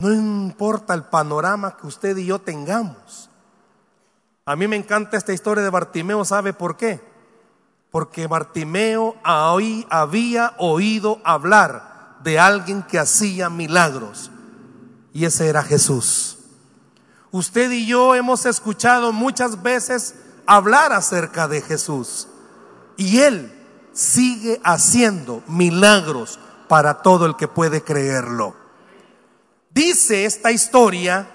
No 0.00 0.12
importa 0.12 0.94
el 0.94 1.04
panorama 1.04 1.76
que 1.76 1.86
usted 1.86 2.16
y 2.16 2.26
yo 2.26 2.40
tengamos. 2.40 3.28
A 4.46 4.56
mí 4.56 4.66
me 4.66 4.76
encanta 4.76 5.16
esta 5.16 5.34
historia 5.34 5.62
de 5.62 5.70
Bartimeo, 5.70 6.24
¿sabe 6.24 6.54
por 6.54 6.76
qué? 6.76 7.00
Porque 7.90 8.26
Bartimeo 8.26 9.16
había 9.22 10.54
oído 10.58 11.20
hablar 11.22 12.16
de 12.22 12.38
alguien 12.38 12.82
que 12.82 12.98
hacía 12.98 13.50
milagros. 13.50 14.30
Y 15.12 15.26
ese 15.26 15.48
era 15.48 15.62
Jesús. 15.62 16.38
Usted 17.30 17.70
y 17.70 17.86
yo 17.86 18.14
hemos 18.14 18.46
escuchado 18.46 19.12
muchas 19.12 19.62
veces 19.62 20.14
hablar 20.46 20.92
acerca 20.92 21.46
de 21.46 21.60
Jesús. 21.60 22.26
Y 22.96 23.20
Él 23.20 23.52
sigue 23.92 24.60
haciendo 24.64 25.42
milagros 25.46 26.40
para 26.68 27.02
todo 27.02 27.26
el 27.26 27.36
que 27.36 27.48
puede 27.48 27.82
creerlo. 27.82 28.59
Dice 29.70 30.24
esta 30.24 30.50
historia 30.50 31.30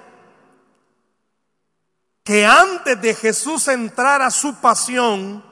que 2.24 2.46
antes 2.46 3.02
de 3.02 3.14
Jesús 3.14 3.68
entrar 3.68 4.22
a 4.22 4.32
su 4.32 4.56
pasión, 4.56 5.44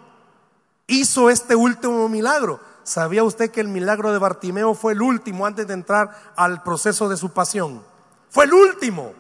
hizo 0.87 1.29
este 1.29 1.55
último 1.55 2.09
milagro. 2.09 2.59
¿Sabía 2.83 3.23
usted 3.23 3.51
que 3.51 3.61
el 3.61 3.69
milagro 3.69 4.11
de 4.11 4.19
Bartimeo 4.19 4.73
fue 4.73 4.93
el 4.93 5.01
último 5.01 5.45
antes 5.45 5.65
de 5.67 5.73
entrar 5.73 6.33
al 6.35 6.61
proceso 6.63 7.07
de 7.07 7.15
su 7.15 7.31
pasión? 7.31 7.83
Fue 8.29 8.45
el 8.45 8.53
último. 8.53 9.13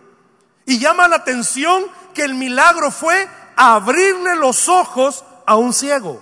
Y 0.65 0.79
llama 0.79 1.07
la 1.07 1.17
atención 1.17 1.85
que 2.13 2.23
el 2.23 2.35
milagro 2.35 2.91
fue 2.91 3.27
abrirle 3.55 4.35
los 4.35 4.67
ojos 4.67 5.23
a 5.45 5.55
un 5.55 5.73
ciego. 5.73 6.21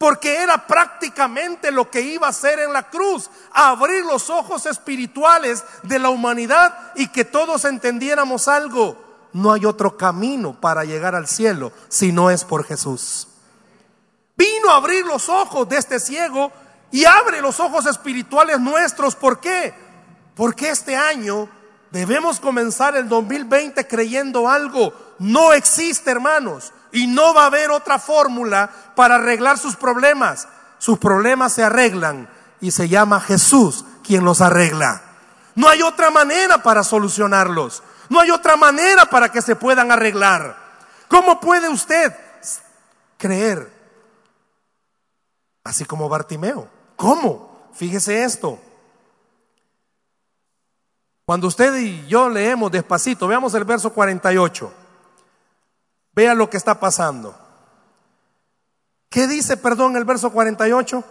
Porque 0.00 0.36
era 0.36 0.66
prácticamente 0.66 1.70
lo 1.70 1.90
que 1.90 2.00
iba 2.00 2.26
a 2.26 2.30
hacer 2.30 2.58
en 2.58 2.72
la 2.72 2.88
cruz, 2.88 3.28
abrir 3.52 4.02
los 4.06 4.30
ojos 4.30 4.64
espirituales 4.64 5.62
de 5.82 5.98
la 5.98 6.08
humanidad 6.08 6.92
y 6.96 7.08
que 7.08 7.26
todos 7.26 7.66
entendiéramos 7.66 8.48
algo. 8.48 8.96
No 9.34 9.52
hay 9.52 9.66
otro 9.66 9.98
camino 9.98 10.58
para 10.58 10.84
llegar 10.84 11.14
al 11.14 11.28
cielo 11.28 11.70
si 11.90 12.12
no 12.12 12.30
es 12.30 12.46
por 12.46 12.64
Jesús. 12.64 13.28
Vino 14.38 14.70
a 14.70 14.76
abrir 14.76 15.04
los 15.04 15.28
ojos 15.28 15.68
de 15.68 15.76
este 15.76 16.00
ciego 16.00 16.50
y 16.90 17.04
abre 17.04 17.42
los 17.42 17.60
ojos 17.60 17.84
espirituales 17.84 18.58
nuestros. 18.58 19.14
¿Por 19.14 19.38
qué? 19.38 19.74
Porque 20.34 20.70
este 20.70 20.96
año 20.96 21.46
debemos 21.90 22.40
comenzar 22.40 22.96
el 22.96 23.06
2020 23.06 23.86
creyendo 23.86 24.48
algo. 24.48 24.94
No 25.18 25.52
existe, 25.52 26.10
hermanos, 26.10 26.72
y 26.92 27.06
no 27.06 27.34
va 27.34 27.44
a 27.44 27.46
haber 27.46 27.70
otra 27.70 27.98
fórmula 27.98 28.70
para 28.94 29.16
arreglar 29.16 29.58
sus 29.58 29.76
problemas. 29.76 30.48
Sus 30.78 30.98
problemas 30.98 31.52
se 31.52 31.62
arreglan 31.62 32.28
y 32.60 32.70
se 32.70 32.88
llama 32.88 33.20
Jesús 33.20 33.84
quien 34.02 34.24
los 34.24 34.40
arregla. 34.40 35.02
No 35.54 35.68
hay 35.68 35.82
otra 35.82 36.10
manera 36.10 36.62
para 36.62 36.82
solucionarlos. 36.82 37.82
No 38.08 38.20
hay 38.20 38.30
otra 38.30 38.56
manera 38.56 39.06
para 39.06 39.30
que 39.30 39.42
se 39.42 39.56
puedan 39.56 39.90
arreglar. 39.92 40.56
¿Cómo 41.08 41.40
puede 41.40 41.68
usted 41.68 42.14
creer? 43.16 43.72
Así 45.62 45.84
como 45.84 46.08
Bartimeo. 46.08 46.68
¿Cómo? 46.96 47.68
Fíjese 47.74 48.24
esto. 48.24 48.58
Cuando 51.24 51.46
usted 51.46 51.76
y 51.76 52.06
yo 52.08 52.28
leemos 52.28 52.72
despacito, 52.72 53.28
veamos 53.28 53.54
el 53.54 53.64
verso 53.64 53.92
48. 53.92 54.72
Vea 56.12 56.34
lo 56.34 56.50
que 56.50 56.56
está 56.56 56.80
pasando. 56.80 57.36
¿Qué 59.08 59.26
dice, 59.26 59.56
perdón, 59.56 59.96
el 59.96 60.04
verso 60.04 60.30
48? 60.30 61.04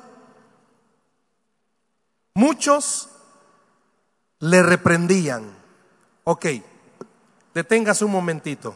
Muchos 2.34 3.10
le 4.40 4.64
reprendían. 4.64 5.58
Ok, 6.24 6.46
deténgase 7.54 8.06
un 8.06 8.12
momentito. 8.12 8.76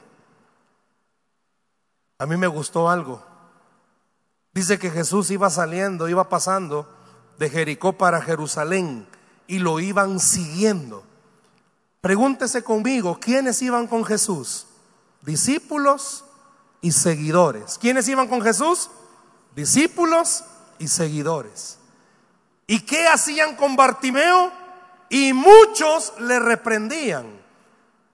A 2.17 2.25
mí 2.25 2.35
me 2.37 2.47
gustó 2.47 2.89
algo. 2.89 3.23
Dice 4.53 4.77
que 4.77 4.91
Jesús 4.91 5.31
iba 5.31 5.49
saliendo, 5.49 6.07
iba 6.09 6.29
pasando 6.29 6.87
de 7.37 7.49
Jericó 7.49 7.93
para 7.93 8.21
Jerusalén 8.21 9.07
y 9.47 9.59
lo 9.59 9.79
iban 9.79 10.19
siguiendo. 10.19 11.03
Pregúntese 12.01 12.63
conmigo, 12.63 13.17
¿quiénes 13.19 13.61
iban 13.61 13.87
con 13.87 14.03
Jesús? 14.05 14.67
Discípulos 15.25 16.25
y 16.81 16.91
seguidores. 16.91 17.77
¿Quiénes 17.79 18.07
iban 18.07 18.27
con 18.27 18.41
Jesús? 18.41 18.89
Discípulos 19.55 20.43
y 20.79 20.87
seguidores. 20.87 21.77
¿Y 22.67 22.81
qué 22.81 23.07
hacían 23.07 23.55
con 23.55 23.75
Bartimeo? 23.75 24.51
Y 25.09 25.33
muchos 25.33 26.13
le 26.19 26.39
reprendían. 26.39 27.41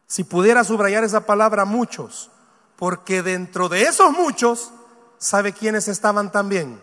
Si 0.05 0.23
pudiera 0.23 0.63
subrayar 0.63 1.03
esa 1.03 1.25
palabra, 1.25 1.65
muchos. 1.65 2.29
Porque 2.75 3.23
dentro 3.23 3.69
de 3.69 3.83
esos 3.83 4.11
muchos, 4.11 4.71
¿sabe 5.17 5.53
quiénes 5.53 5.87
estaban 5.87 6.31
también? 6.31 6.81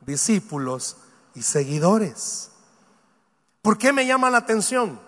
Discípulos 0.00 0.96
y 1.34 1.42
seguidores. 1.42 2.50
¿Por 3.62 3.78
qué 3.78 3.92
me 3.92 4.06
llama 4.06 4.30
la 4.30 4.38
atención? 4.38 5.00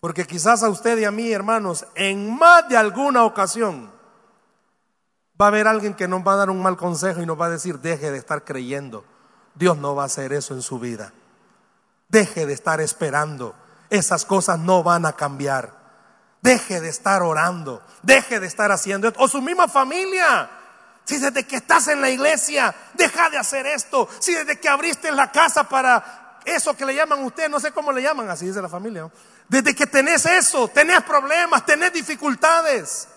Porque 0.00 0.26
quizás 0.26 0.62
a 0.62 0.68
usted 0.68 0.98
y 0.98 1.04
a 1.04 1.10
mí, 1.10 1.32
hermanos, 1.32 1.86
en 1.94 2.36
más 2.36 2.68
de 2.68 2.76
alguna 2.76 3.24
ocasión 3.24 3.90
va 5.40 5.46
a 5.46 5.48
haber 5.48 5.66
alguien 5.66 5.94
que 5.94 6.08
nos 6.08 6.26
va 6.26 6.34
a 6.34 6.36
dar 6.36 6.50
un 6.50 6.62
mal 6.62 6.76
consejo 6.76 7.20
y 7.20 7.26
nos 7.26 7.40
va 7.40 7.46
a 7.46 7.50
decir, 7.50 7.80
deje 7.80 8.10
de 8.10 8.18
estar 8.18 8.44
creyendo 8.44 9.04
Dios 9.58 9.76
no 9.76 9.94
va 9.94 10.04
a 10.04 10.06
hacer 10.06 10.32
eso 10.32 10.54
en 10.54 10.62
su 10.62 10.78
vida. 10.78 11.12
Deje 12.08 12.46
de 12.46 12.52
estar 12.52 12.80
esperando. 12.80 13.54
Esas 13.90 14.24
cosas 14.24 14.58
no 14.58 14.82
van 14.82 15.04
a 15.04 15.14
cambiar. 15.14 15.76
Deje 16.40 16.80
de 16.80 16.88
estar 16.88 17.22
orando. 17.22 17.82
Deje 18.02 18.38
de 18.38 18.46
estar 18.46 18.70
haciendo 18.70 19.08
esto. 19.08 19.20
O 19.20 19.26
su 19.26 19.42
misma 19.42 19.66
familia. 19.66 20.48
Si 21.04 21.18
desde 21.18 21.44
que 21.44 21.56
estás 21.56 21.88
en 21.88 22.00
la 22.00 22.08
iglesia, 22.08 22.74
deja 22.94 23.30
de 23.30 23.38
hacer 23.38 23.66
esto. 23.66 24.08
Si 24.20 24.32
desde 24.32 24.60
que 24.60 24.68
abriste 24.68 25.10
la 25.10 25.32
casa 25.32 25.64
para 25.64 26.40
eso 26.44 26.76
que 26.76 26.86
le 26.86 26.94
llaman 26.94 27.20
a 27.20 27.26
usted, 27.26 27.48
no 27.48 27.58
sé 27.58 27.72
cómo 27.72 27.90
le 27.90 28.02
llaman, 28.02 28.30
así 28.30 28.46
dice 28.46 28.62
la 28.62 28.68
familia. 28.68 29.10
Desde 29.48 29.74
que 29.74 29.86
tenés 29.86 30.26
eso, 30.26 30.68
tenés 30.68 31.02
problemas, 31.02 31.64
tenés 31.64 31.92
dificultades. 31.92 33.08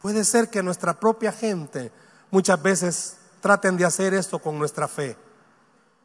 Puede 0.00 0.24
ser 0.24 0.48
que 0.48 0.62
nuestra 0.62 0.98
propia 0.98 1.32
gente 1.32 1.92
muchas 2.30 2.60
veces 2.62 3.16
traten 3.40 3.76
de 3.76 3.84
hacer 3.84 4.14
esto 4.14 4.38
con 4.38 4.58
nuestra 4.58 4.88
fe. 4.88 5.16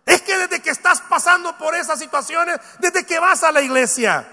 Es 0.05 0.21
que 0.21 0.37
desde 0.37 0.61
que 0.61 0.69
estás 0.69 1.01
pasando 1.01 1.57
por 1.57 1.75
esas 1.75 1.99
situaciones, 1.99 2.59
desde 2.79 3.05
que 3.05 3.19
vas 3.19 3.43
a 3.43 3.51
la 3.51 3.61
iglesia. 3.61 4.27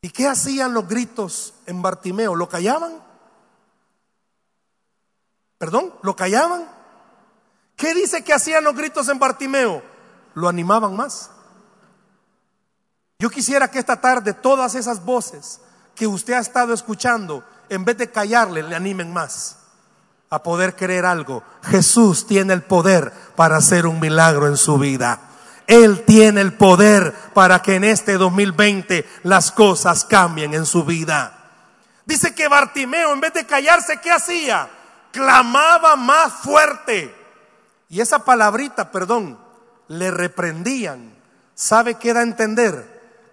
¿Y 0.00 0.10
qué 0.10 0.26
hacían 0.26 0.72
los 0.72 0.88
gritos 0.88 1.54
en 1.66 1.82
Bartimeo? 1.82 2.34
¿Lo 2.34 2.48
callaban? 2.48 3.02
¿Perdón? 5.58 5.94
¿Lo 6.02 6.16
callaban? 6.16 6.68
¿Qué 7.76 7.94
dice 7.94 8.24
que 8.24 8.32
hacían 8.32 8.64
los 8.64 8.74
gritos 8.74 9.08
en 9.08 9.18
Bartimeo? 9.18 9.82
Lo 10.34 10.48
animaban 10.48 10.96
más. 10.96 11.30
Yo 13.22 13.30
quisiera 13.30 13.70
que 13.70 13.78
esta 13.78 14.00
tarde 14.00 14.34
todas 14.34 14.74
esas 14.74 15.04
voces 15.04 15.60
que 15.94 16.08
usted 16.08 16.32
ha 16.32 16.40
estado 16.40 16.74
escuchando, 16.74 17.44
en 17.68 17.84
vez 17.84 17.96
de 17.96 18.10
callarle, 18.10 18.64
le 18.64 18.74
animen 18.74 19.12
más 19.12 19.58
a 20.28 20.42
poder 20.42 20.74
creer 20.74 21.06
algo. 21.06 21.44
Jesús 21.62 22.26
tiene 22.26 22.52
el 22.52 22.62
poder 22.62 23.12
para 23.36 23.58
hacer 23.58 23.86
un 23.86 24.00
milagro 24.00 24.48
en 24.48 24.56
su 24.56 24.76
vida. 24.76 25.20
Él 25.68 26.02
tiene 26.04 26.40
el 26.40 26.54
poder 26.54 27.14
para 27.32 27.62
que 27.62 27.76
en 27.76 27.84
este 27.84 28.14
2020 28.14 29.08
las 29.22 29.52
cosas 29.52 30.04
cambien 30.04 30.52
en 30.54 30.66
su 30.66 30.82
vida. 30.84 31.52
Dice 32.04 32.34
que 32.34 32.48
Bartimeo, 32.48 33.12
en 33.12 33.20
vez 33.20 33.34
de 33.34 33.46
callarse, 33.46 34.00
¿qué 34.00 34.10
hacía? 34.10 34.68
Clamaba 35.12 35.94
más 35.94 36.32
fuerte. 36.32 37.14
Y 37.88 38.00
esa 38.00 38.24
palabrita, 38.24 38.90
perdón, 38.90 39.38
le 39.86 40.10
reprendían. 40.10 41.14
¿Sabe 41.54 41.94
qué 41.94 42.12
da 42.12 42.18
a 42.18 42.24
entender? 42.24 42.91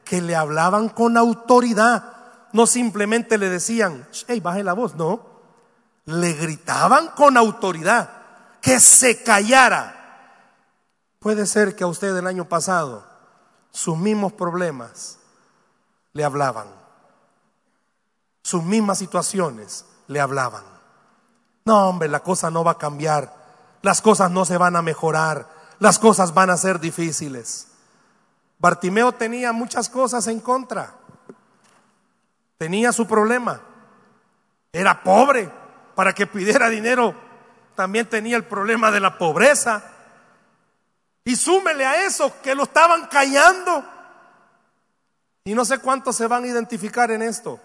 Que 0.10 0.22
le 0.22 0.36
hablaban 0.36 0.90
con 0.90 1.18
autoridad. 1.18 2.04
No 2.52 2.66
simplemente 2.66 3.38
le 3.38 3.50
decían, 3.50 4.08
hey, 4.28 4.40
baje 4.40 4.64
la 4.64 4.74
voz, 4.74 4.96
no 4.96 5.30
le 6.10 6.34
gritaban 6.34 7.10
con 7.10 7.38
autoridad 7.38 8.10
que 8.62 8.80
se 8.80 9.24
callara. 9.24 9.96
Puede 11.20 11.46
ser 11.46 11.76
que 11.76 11.84
a 11.84 11.88
usted 11.88 12.16
el 12.16 12.28
año 12.28 12.46
pasado 12.46 13.06
sus 13.72 13.98
mismos 13.98 14.34
problemas 14.34 15.20
le 16.14 16.24
hablaban, 16.24 16.68
sus 18.42 18.64
mismas 18.64 18.98
situaciones 18.98 19.86
le 20.08 20.20
hablaban. 20.20 20.64
No, 21.66 21.90
hombre, 21.90 22.10
la 22.10 22.22
cosa 22.22 22.50
no 22.50 22.64
va 22.64 22.72
a 22.72 22.78
cambiar, 22.78 23.34
las 23.82 24.02
cosas 24.02 24.32
no 24.32 24.46
se 24.46 24.58
van 24.58 24.76
a 24.76 24.82
mejorar, 24.82 25.48
las 25.78 26.00
cosas 26.00 26.34
van 26.34 26.50
a 26.50 26.58
ser 26.58 26.80
difíciles. 26.80 27.68
Bartimeo 28.60 29.14
tenía 29.14 29.54
muchas 29.54 29.90
cosas 29.90 30.28
en 30.28 30.42
contra, 30.42 30.94
tenía 32.58 32.92
su 32.92 33.08
problema, 33.08 33.62
era 34.72 35.02
pobre, 35.02 35.50
para 35.96 36.14
que 36.14 36.28
pidiera 36.28 36.70
dinero, 36.70 37.16
también 37.76 38.08
tenía 38.08 38.36
el 38.36 38.46
problema 38.46 38.92
de 38.92 39.00
la 39.00 39.18
pobreza. 39.18 39.84
Y 41.24 41.36
súmele 41.36 41.86
a 41.86 42.06
eso 42.06 42.34
que 42.42 42.56
lo 42.56 42.64
estaban 42.64 43.08
callando. 43.08 43.86
Y 45.44 45.54
no 45.54 45.64
sé 45.66 45.80
cuántos 45.80 46.16
se 46.16 46.28
van 46.28 46.44
a 46.44 46.48
identificar 46.48 47.12
en 47.12 47.22
esto. 47.22 47.60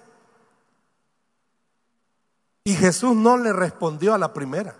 Y 2.65 2.75
Jesús 2.75 3.15
no 3.15 3.37
le 3.37 3.53
respondió 3.53 4.15
a 4.15 4.19
la 4.19 4.33
primera. 4.33 4.75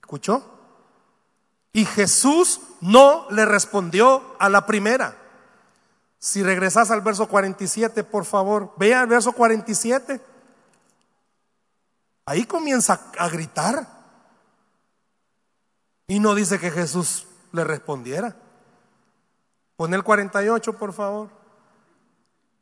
¿Escuchó? 0.00 0.53
Y 1.74 1.84
Jesús 1.84 2.60
no 2.80 3.26
le 3.30 3.44
respondió 3.44 4.36
a 4.38 4.48
la 4.48 4.64
primera. 4.64 5.18
Si 6.20 6.40
regresas 6.42 6.92
al 6.92 7.00
verso 7.00 7.28
47, 7.28 8.04
por 8.04 8.24
favor, 8.24 8.72
vea 8.76 9.02
el 9.02 9.08
verso 9.08 9.32
47. 9.32 10.20
Ahí 12.26 12.44
comienza 12.44 13.10
a 13.18 13.28
gritar. 13.28 13.88
Y 16.06 16.20
no 16.20 16.36
dice 16.36 16.60
que 16.60 16.70
Jesús 16.70 17.26
le 17.50 17.64
respondiera. 17.64 18.36
Pon 19.76 19.92
el 19.94 20.04
48, 20.04 20.74
por 20.74 20.92
favor. 20.92 21.28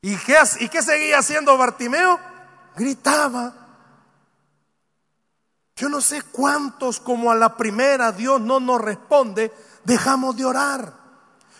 ¿Y 0.00 0.16
qué, 0.16 0.36
¿Y 0.60 0.70
qué 0.70 0.82
seguía 0.82 1.18
haciendo 1.18 1.58
Bartimeo? 1.58 2.18
Gritaba. 2.76 3.61
Yo 5.82 5.88
no 5.88 6.00
sé 6.00 6.22
cuántos 6.22 7.00
como 7.00 7.32
a 7.32 7.34
la 7.34 7.56
primera 7.56 8.12
Dios 8.12 8.40
no 8.40 8.60
nos 8.60 8.80
responde, 8.80 9.52
dejamos 9.82 10.36
de 10.36 10.44
orar. 10.44 10.92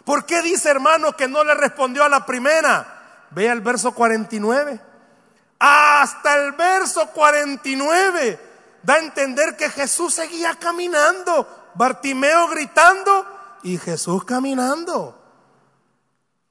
¿Por 0.05 0.27
qué 0.27 0.43
dice 0.43 0.71
hermano 0.71 1.17
que 1.17 1.27
no 1.27 1.43
le 1.43 1.55
respondió 1.55 2.05
a 2.05 2.09
la 2.09 2.25
primera? 2.25 3.27
Vea 3.33 3.53
el 3.53 3.61
verso 3.63 3.91
49 3.91 4.81
hasta 5.59 6.37
el 6.37 6.53
verso 6.53 7.09
49 7.09 8.39
da 8.85 8.95
a 8.95 8.99
entender 9.01 9.57
que 9.57 9.69
Jesús 9.69 10.15
seguía 10.15 10.55
caminando, 10.55 11.73
Bartimeo 11.75 12.47
gritando 12.47 13.27
y 13.65 13.77
Jesús 13.77 14.25
caminando. 14.25 15.21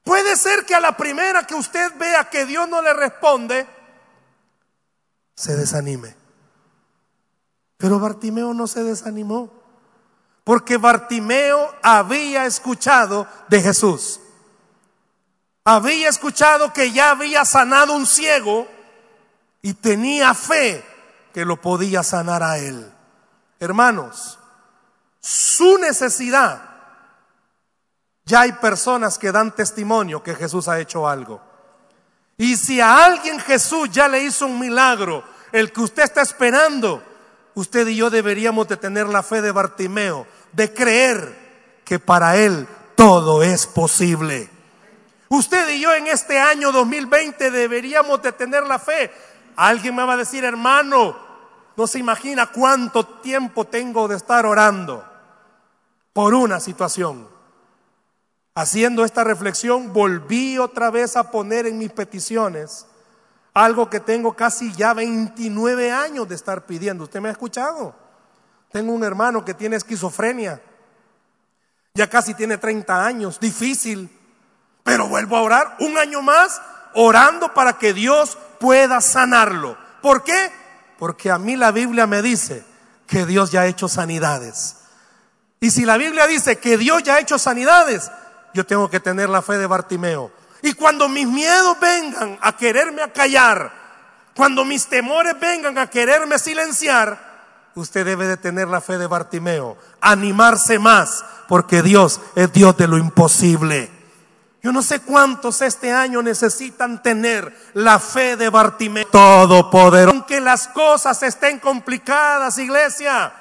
Puede 0.04 0.36
ser 0.36 0.66
que 0.66 0.74
a 0.74 0.80
la 0.80 0.94
primera 0.94 1.46
que 1.46 1.54
usted 1.54 1.90
vea 1.96 2.28
que 2.28 2.44
Dios 2.44 2.68
no 2.68 2.82
le 2.82 2.92
responde, 2.92 3.66
se 5.34 5.56
desanime. 5.56 6.21
Pero 7.82 7.98
Bartimeo 7.98 8.54
no 8.54 8.68
se 8.68 8.84
desanimó. 8.84 9.50
Porque 10.44 10.76
Bartimeo 10.76 11.74
había 11.82 12.46
escuchado 12.46 13.26
de 13.48 13.60
Jesús. 13.60 14.20
Había 15.64 16.08
escuchado 16.08 16.72
que 16.72 16.92
ya 16.92 17.10
había 17.10 17.44
sanado 17.44 17.94
un 17.94 18.06
ciego 18.06 18.68
y 19.62 19.74
tenía 19.74 20.32
fe 20.32 20.84
que 21.34 21.44
lo 21.44 21.60
podía 21.60 22.04
sanar 22.04 22.44
a 22.44 22.56
él. 22.58 22.88
Hermanos, 23.58 24.38
su 25.18 25.76
necesidad, 25.78 26.62
ya 28.24 28.42
hay 28.42 28.52
personas 28.52 29.18
que 29.18 29.32
dan 29.32 29.56
testimonio 29.56 30.22
que 30.22 30.36
Jesús 30.36 30.68
ha 30.68 30.78
hecho 30.78 31.08
algo. 31.08 31.40
Y 32.36 32.56
si 32.56 32.80
a 32.80 33.04
alguien 33.04 33.40
Jesús 33.40 33.90
ya 33.90 34.06
le 34.06 34.22
hizo 34.22 34.46
un 34.46 34.60
milagro, 34.60 35.24
el 35.50 35.72
que 35.72 35.80
usted 35.80 36.04
está 36.04 36.22
esperando, 36.22 37.10
usted 37.54 37.86
y 37.88 37.96
yo 37.96 38.10
deberíamos 38.10 38.68
de 38.68 38.76
tener 38.76 39.06
la 39.06 39.22
fe 39.22 39.42
de 39.42 39.52
Bartimeo, 39.52 40.26
de 40.52 40.72
creer 40.72 41.80
que 41.84 41.98
para 41.98 42.36
él 42.36 42.66
todo 42.94 43.42
es 43.42 43.66
posible. 43.66 44.48
Usted 45.28 45.68
y 45.70 45.80
yo 45.80 45.94
en 45.94 46.06
este 46.06 46.38
año 46.38 46.72
2020 46.72 47.50
deberíamos 47.50 48.20
de 48.22 48.32
tener 48.32 48.64
la 48.64 48.78
fe. 48.78 49.10
Alguien 49.56 49.96
me 49.96 50.04
va 50.04 50.14
a 50.14 50.18
decir, 50.18 50.44
hermano, 50.44 51.16
no 51.76 51.86
se 51.86 51.98
imagina 51.98 52.48
cuánto 52.48 53.04
tiempo 53.06 53.64
tengo 53.66 54.08
de 54.08 54.16
estar 54.16 54.44
orando 54.44 55.04
por 56.12 56.34
una 56.34 56.60
situación. 56.60 57.28
Haciendo 58.54 59.04
esta 59.04 59.24
reflexión, 59.24 59.92
volví 59.94 60.58
otra 60.58 60.90
vez 60.90 61.16
a 61.16 61.30
poner 61.30 61.66
en 61.66 61.78
mis 61.78 61.90
peticiones 61.90 62.86
algo 63.54 63.90
que 63.90 64.00
tengo 64.00 64.34
casi 64.34 64.72
ya 64.72 64.94
29 64.94 65.92
años 65.92 66.28
de 66.28 66.34
estar 66.34 66.64
pidiendo. 66.64 67.04
¿Usted 67.04 67.20
me 67.20 67.28
ha 67.28 67.32
escuchado? 67.32 67.94
Tengo 68.70 68.92
un 68.92 69.04
hermano 69.04 69.44
que 69.44 69.54
tiene 69.54 69.76
esquizofrenia. 69.76 70.60
Ya 71.94 72.08
casi 72.08 72.32
tiene 72.34 72.56
30 72.56 73.04
años, 73.04 73.38
difícil. 73.38 74.10
Pero 74.82 75.08
vuelvo 75.08 75.36
a 75.36 75.42
orar 75.42 75.76
un 75.80 75.98
año 75.98 76.22
más, 76.22 76.60
orando 76.94 77.52
para 77.52 77.74
que 77.74 77.92
Dios 77.92 78.38
pueda 78.58 79.00
sanarlo. 79.00 79.76
¿Por 80.00 80.24
qué? 80.24 80.50
Porque 80.98 81.30
a 81.30 81.38
mí 81.38 81.56
la 81.56 81.70
Biblia 81.70 82.06
me 82.06 82.22
dice 82.22 82.64
que 83.06 83.26
Dios 83.26 83.52
ya 83.52 83.62
ha 83.62 83.66
hecho 83.66 83.88
sanidades. 83.88 84.76
Y 85.60 85.70
si 85.70 85.84
la 85.84 85.96
Biblia 85.96 86.26
dice 86.26 86.58
que 86.58 86.78
Dios 86.78 87.02
ya 87.02 87.16
ha 87.16 87.20
hecho 87.20 87.38
sanidades, 87.38 88.10
yo 88.54 88.66
tengo 88.66 88.88
que 88.90 89.00
tener 89.00 89.28
la 89.28 89.42
fe 89.42 89.58
de 89.58 89.66
Bartimeo. 89.66 90.32
Y 90.62 90.74
cuando 90.74 91.08
mis 91.08 91.26
miedos 91.26 91.78
vengan 91.80 92.38
a 92.40 92.56
quererme 92.56 93.02
acallar, 93.02 93.72
cuando 94.34 94.64
mis 94.64 94.86
temores 94.86 95.38
vengan 95.38 95.76
a 95.76 95.90
quererme 95.90 96.38
silenciar, 96.38 97.32
usted 97.74 98.04
debe 98.04 98.26
de 98.26 98.36
tener 98.36 98.68
la 98.68 98.80
fe 98.80 98.96
de 98.96 99.06
Bartimeo, 99.06 99.76
animarse 100.00 100.78
más, 100.78 101.24
porque 101.48 101.82
Dios 101.82 102.20
es 102.36 102.52
Dios 102.52 102.76
de 102.76 102.86
lo 102.86 102.96
imposible. 102.96 103.90
Yo 104.62 104.70
no 104.70 104.82
sé 104.82 105.00
cuántos 105.00 105.60
este 105.60 105.92
año 105.92 106.22
necesitan 106.22 107.02
tener 107.02 107.52
la 107.74 107.98
fe 107.98 108.36
de 108.36 108.48
Bartimeo 108.48 109.06
Todopoderoso. 109.06 110.16
Aunque 110.16 110.40
las 110.40 110.68
cosas 110.68 111.20
estén 111.24 111.58
complicadas, 111.58 112.58
iglesia, 112.58 113.32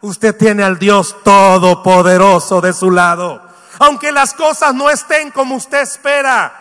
usted 0.00 0.34
tiene 0.34 0.62
al 0.62 0.78
Dios 0.78 1.14
Todopoderoso 1.22 2.62
de 2.62 2.72
su 2.72 2.90
lado. 2.90 3.42
Aunque 3.78 4.10
las 4.10 4.32
cosas 4.32 4.74
no 4.74 4.88
estén 4.88 5.30
como 5.30 5.56
usted 5.56 5.82
espera, 5.82 6.59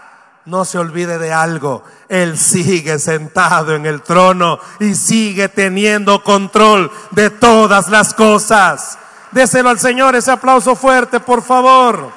no 0.50 0.66
se 0.66 0.78
olvide 0.78 1.18
de 1.18 1.32
algo. 1.32 1.84
Él 2.08 2.38
sigue 2.38 3.00
sentado 3.00 3.76
en 3.76 3.86
el 3.86 4.02
trono 4.02 4.60
y 4.80 4.96
sigue 4.96 5.48
teniendo 5.48 6.24
control 6.24 6.92
de 7.12 7.30
todas 7.30 7.90
las 7.90 8.14
cosas. 8.14 8.98
Déselo 9.32 9.70
al 9.70 9.80
Señor 9.80 10.16
ese 10.16 10.32
aplauso 10.32 10.76
fuerte, 10.76 11.20
por 11.20 11.44
favor. 11.44 12.12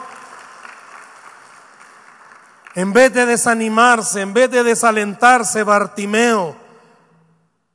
En 2.74 2.92
vez 2.94 3.12
de 3.12 3.26
desanimarse, 3.26 4.22
en 4.22 4.32
vez 4.32 4.50
de 4.50 4.64
desalentarse 4.64 5.62
Bartimeo, 5.62 6.56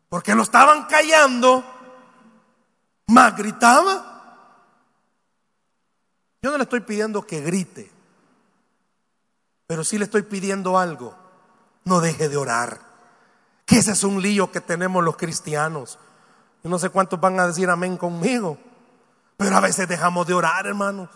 porque 0.10 0.34
lo 0.34 0.42
estaban 0.42 0.86
callando, 0.86 1.64
más 3.06 3.38
gritaba. 3.38 4.16
Yo 6.42 6.50
no 6.50 6.58
le 6.58 6.64
estoy 6.64 6.80
pidiendo 6.80 7.22
que 7.22 7.42
grite. 7.42 7.97
Pero 9.68 9.84
sí 9.84 9.98
le 9.98 10.06
estoy 10.06 10.24
pidiendo 10.24 10.78
algo. 10.78 11.16
No 11.84 12.00
deje 12.00 12.30
de 12.30 12.38
orar. 12.38 12.80
Que 13.66 13.80
ese 13.80 13.92
es 13.92 14.04
un 14.04 14.22
lío 14.22 14.52
que 14.52 14.62
tenemos 14.62 15.04
los 15.04 15.18
cristianos. 15.18 16.00
Yo 16.64 16.70
no 16.70 16.80
sé 16.80 16.90
cuántos 16.90 17.20
van 17.20 17.40
a 17.40 17.48
decir 17.48 17.70
amén 17.70 17.98
conmigo. 17.98 18.58
Pero 19.36 19.58
a 19.58 19.62
veces 19.62 19.88
dejamos 19.88 20.26
de 20.26 20.34
orar, 20.34 20.66
hermanos. 20.66 21.10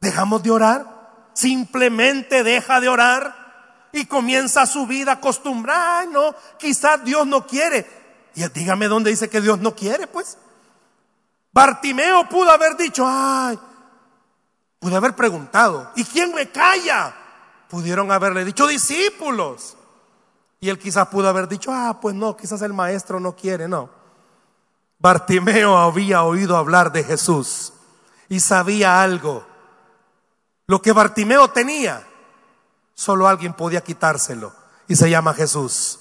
Dejamos 0.00 0.42
de 0.42 0.50
orar. 0.50 1.30
Simplemente 1.32 2.42
deja 2.44 2.80
de 2.80 2.88
orar 2.88 3.46
y 3.92 4.04
comienza 4.06 4.66
su 4.66 4.86
vida 4.86 5.12
acostumbrada. 5.12 6.04
no, 6.06 6.34
quizás 6.58 7.02
Dios 7.04 7.26
no 7.26 7.46
quiere. 7.46 7.86
Y 8.34 8.46
dígame 8.48 8.88
dónde 8.88 9.10
dice 9.10 9.30
que 9.30 9.40
Dios 9.40 9.58
no 9.58 9.74
quiere, 9.74 10.06
pues. 10.06 10.36
Bartimeo 11.52 12.28
pudo 12.28 12.50
haber 12.50 12.76
dicho, 12.76 13.04
ay, 13.08 13.58
pudo 14.78 14.96
haber 14.96 15.16
preguntado, 15.16 15.90
¿y 15.96 16.04
quién 16.04 16.34
me 16.34 16.50
calla? 16.50 17.14
Pudieron 17.68 18.12
haberle 18.12 18.44
dicho 18.44 18.66
discípulos. 18.66 19.76
Y 20.60 20.68
él 20.68 20.78
quizás 20.78 21.08
pudo 21.08 21.28
haber 21.28 21.48
dicho, 21.48 21.70
ah, 21.72 21.98
pues 22.00 22.14
no, 22.14 22.36
quizás 22.36 22.62
el 22.62 22.72
maestro 22.72 23.20
no 23.20 23.36
quiere, 23.36 23.68
no. 23.68 23.90
Bartimeo 24.98 25.76
había 25.76 26.22
oído 26.22 26.56
hablar 26.56 26.92
de 26.92 27.04
Jesús 27.04 27.72
y 28.28 28.40
sabía 28.40 29.02
algo. 29.02 29.46
Lo 30.66 30.80
que 30.80 30.92
Bartimeo 30.92 31.48
tenía, 31.48 32.06
solo 32.94 33.28
alguien 33.28 33.52
podía 33.52 33.84
quitárselo 33.84 34.52
y 34.88 34.96
se 34.96 35.10
llama 35.10 35.34
Jesús. 35.34 36.00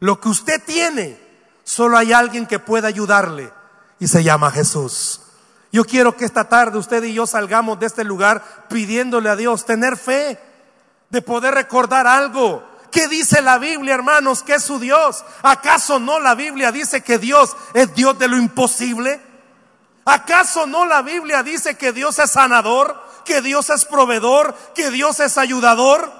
Lo 0.00 0.20
que 0.20 0.28
usted 0.28 0.62
tiene, 0.64 1.18
solo 1.64 1.96
hay 1.96 2.12
alguien 2.12 2.46
que 2.46 2.58
pueda 2.58 2.88
ayudarle 2.88 3.52
y 3.98 4.08
se 4.08 4.22
llama 4.22 4.50
Jesús. 4.50 5.22
Yo 5.72 5.84
quiero 5.84 6.16
que 6.16 6.24
esta 6.24 6.48
tarde 6.48 6.78
usted 6.78 7.02
y 7.04 7.14
yo 7.14 7.26
salgamos 7.26 7.78
de 7.78 7.86
este 7.86 8.04
lugar 8.04 8.66
pidiéndole 8.68 9.30
a 9.30 9.36
Dios 9.36 9.64
tener 9.64 9.96
fe 9.96 10.38
de 11.10 11.22
poder 11.22 11.54
recordar 11.54 12.06
algo. 12.06 12.62
¿Qué 12.90 13.08
dice 13.08 13.42
la 13.42 13.58
Biblia, 13.58 13.94
hermanos? 13.94 14.42
Que 14.42 14.54
es 14.54 14.62
su 14.62 14.78
Dios. 14.78 15.24
¿Acaso 15.42 15.98
no 15.98 16.18
la 16.18 16.34
Biblia 16.34 16.72
dice 16.72 17.02
que 17.02 17.18
Dios 17.18 17.56
es 17.74 17.94
Dios 17.94 18.18
de 18.18 18.28
lo 18.28 18.36
imposible? 18.36 19.20
¿Acaso 20.04 20.66
no 20.66 20.86
la 20.86 21.02
Biblia 21.02 21.42
dice 21.42 21.76
que 21.76 21.92
Dios 21.92 22.18
es 22.18 22.30
sanador, 22.30 22.96
que 23.24 23.42
Dios 23.42 23.70
es 23.70 23.84
proveedor, 23.84 24.54
que 24.74 24.90
Dios 24.90 25.20
es 25.20 25.36
ayudador? 25.36 26.10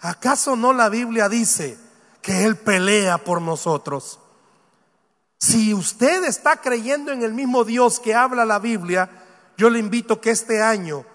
¿Acaso 0.00 0.56
no 0.56 0.72
la 0.72 0.88
Biblia 0.88 1.28
dice 1.28 1.78
que 2.20 2.44
Él 2.44 2.56
pelea 2.56 3.18
por 3.18 3.40
nosotros? 3.40 4.18
Si 5.38 5.72
usted 5.72 6.24
está 6.24 6.56
creyendo 6.56 7.12
en 7.12 7.22
el 7.22 7.32
mismo 7.32 7.64
Dios 7.64 8.00
que 8.00 8.14
habla 8.14 8.44
la 8.44 8.58
Biblia, 8.58 9.08
yo 9.56 9.70
le 9.70 9.78
invito 9.78 10.20
que 10.20 10.30
este 10.30 10.60
año 10.62 11.06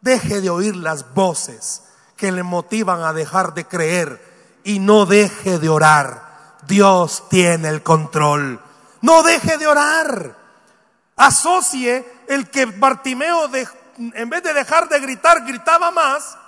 deje 0.00 0.40
de 0.40 0.50
oír 0.50 0.76
las 0.76 1.12
voces 1.14 1.82
que 2.22 2.30
le 2.30 2.44
motivan 2.44 3.02
a 3.02 3.12
dejar 3.12 3.52
de 3.52 3.64
creer 3.64 4.60
y 4.62 4.78
no 4.78 5.06
deje 5.06 5.58
de 5.58 5.68
orar. 5.68 6.54
Dios 6.68 7.24
tiene 7.28 7.68
el 7.68 7.82
control. 7.82 8.62
No 9.00 9.24
deje 9.24 9.58
de 9.58 9.66
orar. 9.66 10.38
Asocie 11.16 12.06
el 12.28 12.48
que 12.48 12.66
Bartimeo 12.66 13.50
en 13.96 14.30
vez 14.30 14.42
de 14.44 14.54
dejar 14.54 14.88
de 14.88 15.00
gritar, 15.00 15.44
gritaba 15.44 15.90
más, 15.90 16.38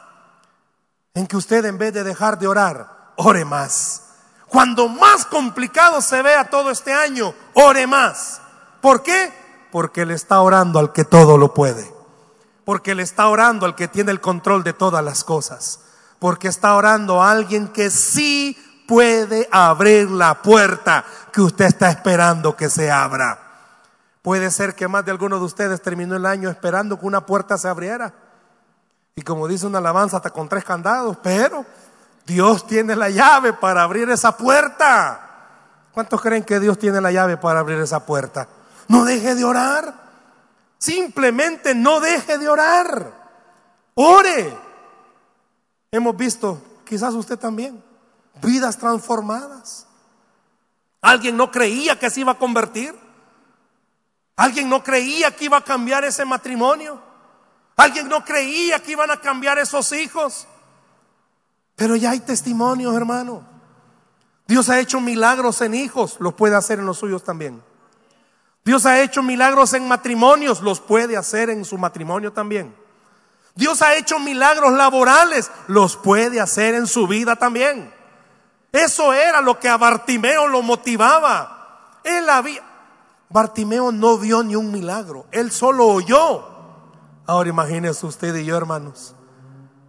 en 1.13 1.27
que 1.27 1.37
usted 1.37 1.65
en 1.65 1.77
vez 1.77 1.93
de 1.93 2.05
dejar 2.05 2.39
de 2.39 2.47
orar, 2.47 3.13
ore 3.17 3.45
más. 3.45 4.03
Cuando 4.47 4.87
más 4.87 5.27
complicado 5.27 6.01
se 6.03 6.23
vea 6.23 6.51
todo 6.51 6.71
este 6.71 6.93
año, 6.93 7.35
ore 7.55 7.89
más. 7.89 8.41
¿Por 8.81 9.03
qué? 9.03 9.33
Porque 9.73 10.07
le 10.07 10.15
está 10.15 10.41
orando 10.41 10.79
al 10.79 10.93
que 10.93 11.03
todo 11.03 11.37
lo 11.37 11.53
puede 11.53 11.94
porque 12.65 12.95
le 12.95 13.03
está 13.03 13.29
orando 13.29 13.67
al 13.67 13.75
que 13.75 13.89
tiene 13.89 14.11
el 14.11 14.21
control 14.21 14.65
de 14.65 14.73
todas 14.73 15.05
las 15.05 15.25
cosas, 15.25 15.81
porque 16.19 16.49
está 16.49 16.75
orando 16.75 17.23
a 17.23 17.31
alguien 17.31 17.69
que 17.69 17.91
sí 17.91 18.57
puede 18.87 19.49
abrir 19.51 20.11
la 20.11 20.43
puerta 20.43 21.05
que 21.33 21.41
usted 21.41 21.67
está 21.67 21.91
esperando 21.91 22.57
que 22.57 22.71
se 22.71 22.91
abra. 22.91 23.39
Puede 24.23 24.51
ser 24.51 24.75
que 24.75 24.89
más 24.89 25.05
de 25.05 25.11
alguno 25.11 25.39
de 25.39 25.45
ustedes 25.45 25.83
terminó 25.83 26.17
el 26.17 26.25
año 26.25 26.49
esperando 26.49 26.99
que 26.99 27.07
una 27.07 27.27
puerta 27.27 27.59
se 27.59 27.69
abriera. 27.69 28.13
Y 29.15 29.23
como 29.23 29.47
dice 29.47 29.67
una 29.67 29.79
alabanza, 29.79 30.17
hasta 30.17 30.31
con 30.31 30.49
tres 30.49 30.65
candados, 30.65 31.19
pero 31.23 31.65
Dios 32.27 32.67
tiene 32.67 32.97
la 32.97 33.11
llave 33.11 33.53
para 33.53 33.83
abrir 33.83 34.09
esa 34.11 34.37
puerta. 34.37 35.21
¿Cuántos 35.93 36.21
creen 36.21 36.43
que 36.43 36.59
Dios 36.59 36.79
tiene 36.79 37.01
la 37.01 37.13
llave 37.13 37.37
para 37.37 37.61
abrir 37.61 37.79
esa 37.79 38.05
puerta? 38.05 38.49
No 38.89 39.05
deje 39.05 39.35
de 39.35 39.45
orar. 39.45 40.04
Simplemente 40.85 41.75
no 41.75 41.99
deje 41.99 42.37
de 42.37 42.47
orar. 42.47 43.11
Ore. 43.95 44.55
Hemos 45.91 46.15
visto, 46.15 46.61
quizás 46.85 47.15
usted 47.15 47.39
también, 47.39 47.83
vidas 48.43 48.77
transformadas. 48.77 49.87
Alguien 51.01 51.39
no 51.39 51.51
creía 51.51 51.99
que 51.99 52.11
se 52.11 52.21
iba 52.21 52.33
a 52.33 52.39
convertir. 52.39 52.95
¿Alguien 54.37 54.69
no 54.69 54.83
creía 54.83 55.35
que 55.35 55.47
iba 55.47 55.57
a 55.57 55.65
cambiar 55.65 56.05
ese 56.05 56.27
matrimonio? 56.27 57.01
¿Alguien 57.77 58.07
no 58.07 58.23
creía 58.23 58.79
que 58.83 58.93
iban 58.93 59.11
a 59.11 59.19
cambiar 59.19 59.57
esos 59.57 59.91
hijos? 59.93 60.47
Pero 61.77 61.97
ya 61.97 62.11
hay 62.11 62.21
testimonios, 62.21 62.95
hermano. 62.95 63.43
Dios 64.47 64.69
ha 64.69 64.79
hecho 64.79 65.01
milagros 65.01 65.63
en 65.63 65.73
hijos, 65.73 66.17
los 66.21 66.35
puede 66.35 66.57
hacer 66.57 66.79
en 66.79 66.85
los 66.85 66.99
suyos 66.99 67.25
también. 67.25 67.63
Dios 68.65 68.87
ha 68.87 69.03
hecho 69.03 69.23
milagros 69.23 69.75
en 69.75 69.87
matrimonios, 69.87 70.63
los 70.63 70.81
puede 70.81 71.17
hacer 71.17 71.51
en 71.51 71.65
su 71.65 71.77
matrimonio 71.77 72.33
también. 72.33 72.75
Dios 73.55 73.83
ha 73.83 73.95
hecho 73.95 74.19
milagros 74.19 74.73
laborales, 74.73 75.51
los 75.69 75.97
puede 75.97 76.41
hacer 76.41 76.75
en 76.75 76.87
su 76.87 77.07
vida 77.07 77.37
también. 77.37 77.93
Eso 78.73 79.13
era 79.13 79.41
lo 79.41 79.61
que 79.61 79.69
a 79.69 79.77
Bartimeo 79.77 80.49
lo 80.49 80.63
motivaba. 80.63 82.01
Él 82.03 82.29
había, 82.29 82.63
Bartimeo 83.29 83.93
no 83.93 84.19
vio 84.19 84.43
ni 84.43 84.57
un 84.57 84.73
milagro, 84.73 85.27
él 85.31 85.53
solo 85.53 85.87
oyó. 85.87 86.49
Ahora 87.27 87.49
imagínese 87.49 88.07
usted 88.07 88.35
y 88.35 88.45
yo, 88.45 88.57
hermanos, 88.57 89.15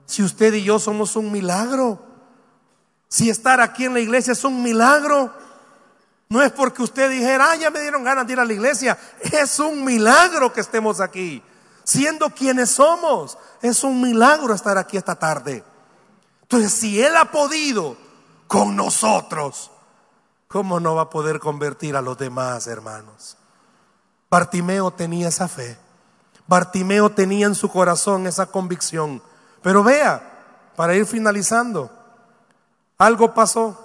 si 0.06 0.22
usted 0.22 0.54
y 0.54 0.64
yo 0.64 0.80
somos 0.80 1.16
un 1.16 1.32
milagro, 1.32 2.00
si 3.08 3.30
estar 3.30 3.62
aquí 3.62 3.86
en 3.86 3.94
la 3.94 4.02
iglesia 4.02 4.34
es 4.34 4.44
un 4.44 4.62
milagro, 4.62 5.34
no 6.30 6.42
es 6.42 6.52
porque 6.52 6.82
usted 6.82 7.10
dijera, 7.10 7.52
ah, 7.52 7.56
ya 7.56 7.70
me 7.70 7.82
dieron 7.82 8.04
ganas 8.04 8.26
de 8.26 8.34
ir 8.34 8.40
a 8.40 8.46
la 8.46 8.54
iglesia, 8.54 8.98
es 9.22 9.60
un 9.60 9.84
milagro 9.86 10.52
que 10.52 10.62
estemos 10.62 11.00
aquí, 11.00 11.42
siendo 11.84 12.30
quienes 12.30 12.72
somos, 12.72 13.38
es 13.62 13.84
un 13.84 14.02
milagro 14.02 14.54
estar 14.54 14.78
aquí 14.78 14.98
esta 14.98 15.16
tarde. 15.16 15.64
Entonces, 16.42 16.74
si 16.74 17.02
Él 17.02 17.16
ha 17.16 17.32
podido 17.32 17.98
con 18.48 18.76
nosotros, 18.76 19.72
¿cómo 20.48 20.80
no 20.80 20.96
va 20.96 21.04
a 21.04 21.10
poder 21.10 21.40
convertir 21.40 21.96
a 21.96 22.02
los 22.02 22.18
demás, 22.18 22.68
hermanos? 22.68 23.38
Bartimeo 24.30 24.92
tenía 24.92 25.30
esa 25.30 25.48
fe. 25.48 25.78
Bartimeo 26.48 27.12
tenía 27.12 27.48
en 27.48 27.56
su 27.56 27.70
corazón 27.70 28.28
esa 28.28 28.48
convicción. 28.48 29.22
Pero 29.62 29.84
vea, 29.84 30.72
para 30.76 30.96
ir 30.96 31.06
finalizando, 31.06 31.92
algo 32.98 33.34
pasó. 33.34 33.82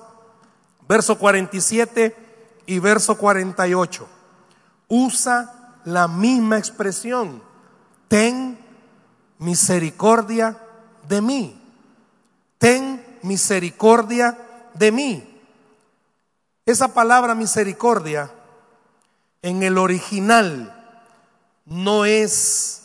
Verso 0.89 1.19
47 1.19 2.30
y 2.71 2.79
verso 2.79 3.19
48. 3.19 4.07
Usa 4.87 5.77
la 5.87 6.07
misma 6.07 6.57
expresión. 6.57 7.43
Ten 8.07 8.65
misericordia 9.39 10.57
de 11.09 11.21
mí. 11.21 11.61
Ten 12.59 13.05
misericordia 13.23 14.39
de 14.75 14.93
mí. 14.93 15.43
Esa 16.65 16.95
palabra 16.95 17.35
misericordia 17.35 18.31
en 19.43 19.65
el 19.65 19.77
original 19.77 20.73
no 21.65 22.05
es 22.05 22.83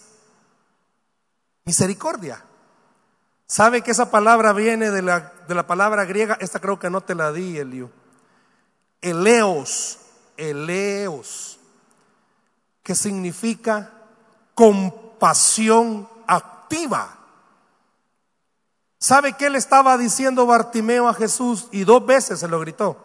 misericordia. 1.64 2.44
¿Sabe 3.46 3.84
que 3.84 3.92
esa 3.92 4.10
palabra 4.10 4.52
viene 4.52 4.90
de 4.90 5.04
la, 5.04 5.32
de 5.48 5.54
la 5.54 5.68
palabra 5.68 6.06
griega? 6.06 6.40
Esta 6.42 6.60
creo 6.60 6.80
que 6.80 6.90
no 6.90 7.02
te 7.02 7.14
la 7.14 7.32
di, 7.32 7.60
Elio. 7.60 7.92
Eleos, 9.06 10.00
eleos, 10.36 11.60
que 12.82 12.96
significa 12.96 13.92
compasión 14.56 16.10
activa. 16.26 17.16
¿Sabe 18.98 19.34
qué 19.34 19.52
le 19.52 19.60
estaba 19.60 19.96
diciendo 19.98 20.48
Bartimeo 20.48 21.08
a 21.08 21.14
Jesús? 21.14 21.68
Y 21.72 21.84
dos 21.84 22.04
veces 22.04 22.40
se 22.40 22.48
lo 22.48 22.60
gritó. 22.60 22.98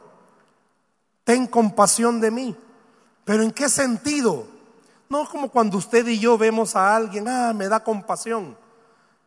Ten 1.25 1.47
compasión 1.47 2.21
de 2.21 2.31
mí. 2.31 2.57
¿Pero 3.25 3.43
en 3.43 3.51
qué 3.51 3.69
sentido? 3.69 4.47
No 5.11 5.29
como 5.29 5.51
cuando 5.51 5.77
usted 5.77 6.07
y 6.07 6.19
yo 6.19 6.39
vemos 6.39 6.77
a 6.77 6.97
alguien, 6.97 7.29
ah, 7.29 7.53
me 7.53 7.69
da 7.69 7.85
compasión. 7.85 8.57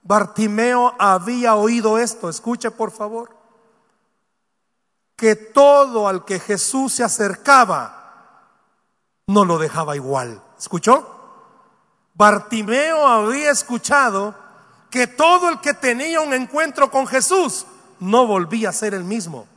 Bartimeo 0.01 0.95
había 0.97 1.53
oído 1.55 1.99
esto, 1.99 2.29
escuche 2.29 2.71
por 2.71 2.89
favor, 2.89 3.29
que 5.23 5.37
todo 5.37 6.09
al 6.09 6.25
que 6.25 6.37
Jesús 6.37 6.95
se 6.95 7.01
acercaba 7.01 8.41
no 9.25 9.45
lo 9.45 9.57
dejaba 9.57 9.95
igual. 9.95 10.43
¿Escuchó? 10.59 11.07
Bartimeo 12.13 13.07
había 13.07 13.49
escuchado 13.49 14.35
que 14.89 15.07
todo 15.07 15.47
el 15.47 15.61
que 15.61 15.73
tenía 15.75 16.19
un 16.19 16.33
encuentro 16.33 16.91
con 16.91 17.07
Jesús 17.07 17.65
no 18.01 18.27
volvía 18.27 18.67
a 18.67 18.73
ser 18.73 18.93
el 18.93 19.05
mismo. 19.05 19.47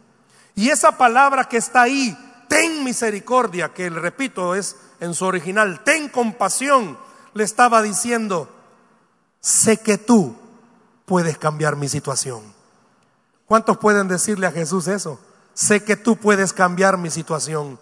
Y 0.54 0.70
esa 0.70 0.92
palabra 0.92 1.48
que 1.48 1.56
está 1.56 1.82
ahí, 1.82 2.16
ten 2.46 2.84
misericordia, 2.84 3.74
que 3.74 3.90
le 3.90 3.98
repito 3.98 4.54
es 4.54 4.76
en 5.00 5.14
su 5.14 5.24
original, 5.24 5.82
ten 5.82 6.10
compasión, 6.10 6.96
le 7.34 7.42
estaba 7.42 7.82
diciendo, 7.82 8.48
sé 9.40 9.78
que 9.78 9.98
tú 9.98 10.36
puedes 11.06 11.38
cambiar 11.38 11.74
mi 11.74 11.88
situación. 11.88 12.54
¿Cuántos 13.46 13.78
pueden 13.78 14.06
decirle 14.06 14.46
a 14.46 14.52
Jesús 14.52 14.86
eso? 14.86 15.18
Sé 15.56 15.82
que 15.82 15.96
tú 15.96 16.16
puedes 16.16 16.52
cambiar 16.52 16.96
mi 16.98 17.10
situación. 17.10 17.80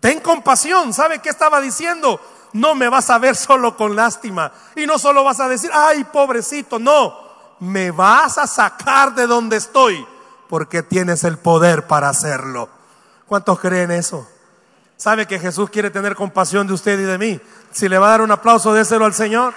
Ten 0.00 0.18
compasión, 0.18 0.92
¿sabe 0.92 1.20
qué 1.20 1.28
estaba 1.28 1.60
diciendo? 1.60 2.20
no 2.52 2.74
me 2.74 2.88
vas 2.88 3.10
a 3.10 3.18
ver 3.18 3.36
solo 3.36 3.76
con 3.76 3.96
lástima. 3.96 4.52
Y 4.74 4.86
no 4.86 4.98
solo 4.98 5.24
vas 5.24 5.40
a 5.40 5.48
decir, 5.48 5.70
ay, 5.72 6.04
pobrecito, 6.04 6.78
no, 6.78 7.14
me 7.60 7.90
vas 7.90 8.38
a 8.38 8.46
sacar 8.46 9.14
de 9.14 9.26
donde 9.26 9.56
estoy, 9.56 10.06
porque 10.48 10.82
tienes 10.82 11.24
el 11.24 11.38
poder 11.38 11.86
para 11.86 12.08
hacerlo. 12.08 12.68
¿Cuántos 13.26 13.60
creen 13.60 13.90
eso? 13.90 14.28
¿Sabe 14.96 15.26
que 15.26 15.38
Jesús 15.38 15.70
quiere 15.70 15.90
tener 15.90 16.14
compasión 16.14 16.66
de 16.66 16.74
usted 16.74 16.98
y 16.98 17.04
de 17.04 17.18
mí? 17.18 17.40
Si 17.70 17.88
le 17.88 17.98
va 17.98 18.08
a 18.08 18.10
dar 18.10 18.22
un 18.22 18.30
aplauso, 18.30 18.74
déselo 18.74 19.04
al 19.04 19.14
Señor. 19.14 19.54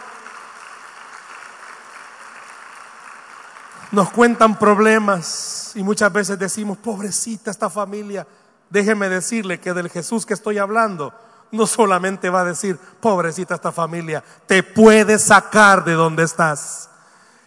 Nos 3.92 4.10
cuentan 4.12 4.58
problemas 4.58 5.63
y 5.76 5.84
muchas 5.84 6.12
veces 6.12 6.40
decimos, 6.40 6.78
pobrecita 6.78 7.52
esta 7.52 7.70
familia. 7.70 8.28
Déjeme 8.70 9.10
decirle 9.10 9.60
que 9.60 9.74
del 9.74 9.90
Jesús 9.90 10.26
que 10.26 10.34
estoy 10.34 10.58
hablando 10.58 11.14
no 11.52 11.68
solamente 11.68 12.30
va 12.30 12.42
a 12.42 12.46
decir, 12.46 12.78
pobrecita 13.00 13.56
esta 13.56 13.72
familia, 13.72 14.24
te 14.48 14.64
puede 14.64 15.20
sacar 15.20 15.84
de 15.84 15.94
donde 15.94 16.24
estás. 16.24 16.90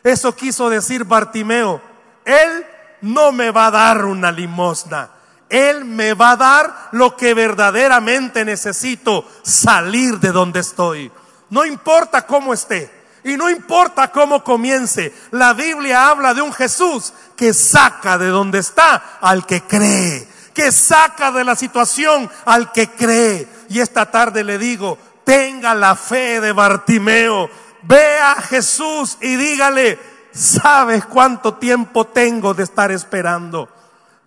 Eso 0.05 0.35
quiso 0.35 0.71
decir 0.71 1.05
Bartimeo. 1.05 1.81
Él 2.25 2.67
no 3.03 3.33
me 3.33 3.51
va 3.51 3.67
a 3.67 3.73
dar 3.73 4.05
una 4.05 4.31
limosna. 4.31 5.11
Él 5.49 5.85
me 5.85 6.15
va 6.15 6.33
a 6.33 6.37
dar 6.37 6.89
lo 6.93 7.17
que 7.17 7.35
verdaderamente 7.35 8.45
necesito, 8.45 9.25
salir 9.43 10.21
de 10.21 10.31
donde 10.31 10.61
estoy. 10.61 11.11
No 11.51 11.65
importa 11.65 12.27
cómo 12.27 12.55
esté 12.55 12.91
y 13.27 13.37
no 13.37 13.51
importa 13.51 14.13
cómo 14.13 14.45
comience. 14.45 15.13
La 15.33 15.53
Biblia 15.53 16.09
habla 16.09 16.33
de 16.33 16.43
un 16.43 16.53
Jesús 16.53 17.13
que 17.35 17.53
saca 17.53 18.17
de 18.19 18.29
donde 18.29 18.61
está 18.61 19.19
al 19.21 19.45
que 19.45 19.63
cree, 19.63 20.29
que 20.55 20.71
saca 20.71 21.33
de 21.33 21.43
la 21.43 21.57
situación 21.57 22.31
al 22.45 22.71
que 22.71 22.89
cree. 22.91 23.49
Y 23.69 23.81
esta 23.81 24.13
tarde 24.13 24.45
le 24.45 24.59
digo, 24.59 24.97
tenga 25.25 25.75
la 25.75 25.97
fe 25.97 26.41
de 26.41 26.53
Bartimeo. 26.53 27.51
Ve 27.83 28.19
a 28.21 28.37
Jesús 28.37 29.19
y 29.21 29.35
dígale, 29.35 29.99
sabes 30.33 31.05
cuánto 31.05 31.55
tiempo 31.55 32.07
tengo 32.07 32.55
de 32.55 32.63
estar 32.63 32.93
esperando, 32.93 33.69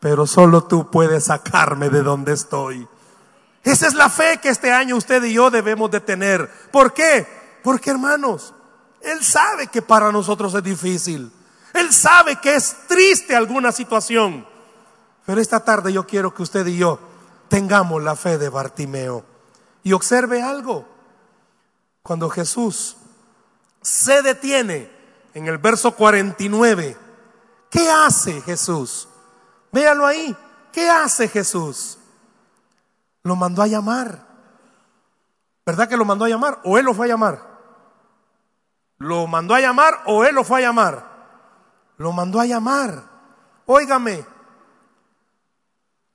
pero 0.02 0.28
solo 0.28 0.66
tú 0.66 0.92
puedes 0.92 1.26
sacarme 1.26 1.90
de 1.90 2.04
donde 2.04 2.34
estoy. 2.34 2.86
Esa 3.64 3.88
es 3.88 3.94
la 3.94 4.10
fe 4.10 4.40
que 4.42 4.50
este 4.50 4.74
año 4.74 4.98
usted 4.98 5.24
y 5.24 5.34
yo 5.34 5.50
debemos 5.50 5.90
de 5.90 6.02
tener. 6.02 6.50
¿Por 6.70 6.94
qué? 6.94 7.26
Porque 7.64 7.92
hermanos, 7.92 8.54
Él 9.02 9.24
sabe 9.24 9.68
que 9.68 9.82
para 9.82 10.12
nosotros 10.12 10.54
es 10.54 10.64
difícil. 10.64 11.32
Él 11.74 11.94
sabe 11.94 12.38
que 12.38 12.56
es 12.56 12.76
triste 12.88 13.36
alguna 13.36 13.72
situación. 13.72 14.46
Pero 15.26 15.40
esta 15.40 15.64
tarde 15.64 15.94
yo 15.94 16.06
quiero 16.06 16.34
que 16.34 16.44
usted 16.44 16.66
y 16.68 16.78
yo 16.78 17.00
tengamos 17.48 18.02
la 18.02 18.16
fe 18.16 18.38
de 18.38 18.50
Bartimeo. 18.50 19.24
Y 19.84 19.94
observe 19.94 20.42
algo. 20.42 20.88
Cuando 22.02 22.30
Jesús 22.30 22.98
se 23.82 24.21
detiene 24.21 24.92
en 25.34 25.48
el 25.48 25.58
verso 25.58 25.96
49, 25.96 26.98
¿qué 27.69 27.90
hace 27.90 28.42
Jesús? 28.42 29.08
Véalo 29.71 30.06
ahí. 30.06 30.36
¿Qué 30.71 30.90
hace 30.90 31.28
Jesús? 31.28 31.98
Lo 33.23 33.36
mandó 33.36 33.62
a 33.62 33.67
llamar. 33.67 34.26
¿Verdad 35.65 35.88
que 35.88 35.98
lo 35.98 36.06
mandó 36.06 36.26
a 36.26 36.30
llamar? 36.30 36.60
¿O 36.63 36.78
él 36.78 36.86
lo 36.86 36.94
fue 36.94 37.06
a 37.06 37.10
llamar? 37.10 37.48
¿Lo 39.00 39.27
mandó 39.27 39.56
a 39.56 39.62
llamar 39.62 40.02
o 40.06 40.25
él 40.25 40.35
lo 40.35 40.43
fue 40.43 40.60
a 40.60 40.67
llamar? 40.67 41.06
Lo 41.97 42.12
mandó 42.12 42.39
a 42.39 42.45
llamar. 42.45 43.04
Óigame, 43.65 44.25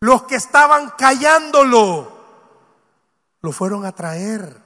los 0.00 0.24
que 0.24 0.36
estaban 0.36 0.90
callándolo 0.90 2.12
lo 3.40 3.52
fueron 3.52 3.86
a 3.86 3.92
traer. 3.92 4.62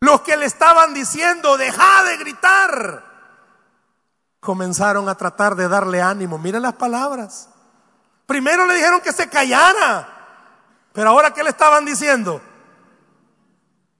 Los 0.00 0.22
que 0.22 0.36
le 0.36 0.46
estaban 0.46 0.94
diciendo, 0.94 1.56
deja 1.56 2.04
de 2.04 2.16
gritar, 2.18 3.04
comenzaron 4.40 5.08
a 5.08 5.14
tratar 5.14 5.56
de 5.56 5.68
darle 5.68 6.00
ánimo. 6.00 6.38
Miren 6.38 6.62
las 6.62 6.74
palabras. 6.74 7.50
Primero 8.24 8.64
le 8.64 8.74
dijeron 8.74 9.00
que 9.00 9.12
se 9.12 9.28
callara, 9.28 10.08
pero 10.92 11.10
ahora 11.10 11.34
¿qué 11.34 11.42
le 11.42 11.50
estaban 11.50 11.84
diciendo? 11.84 12.40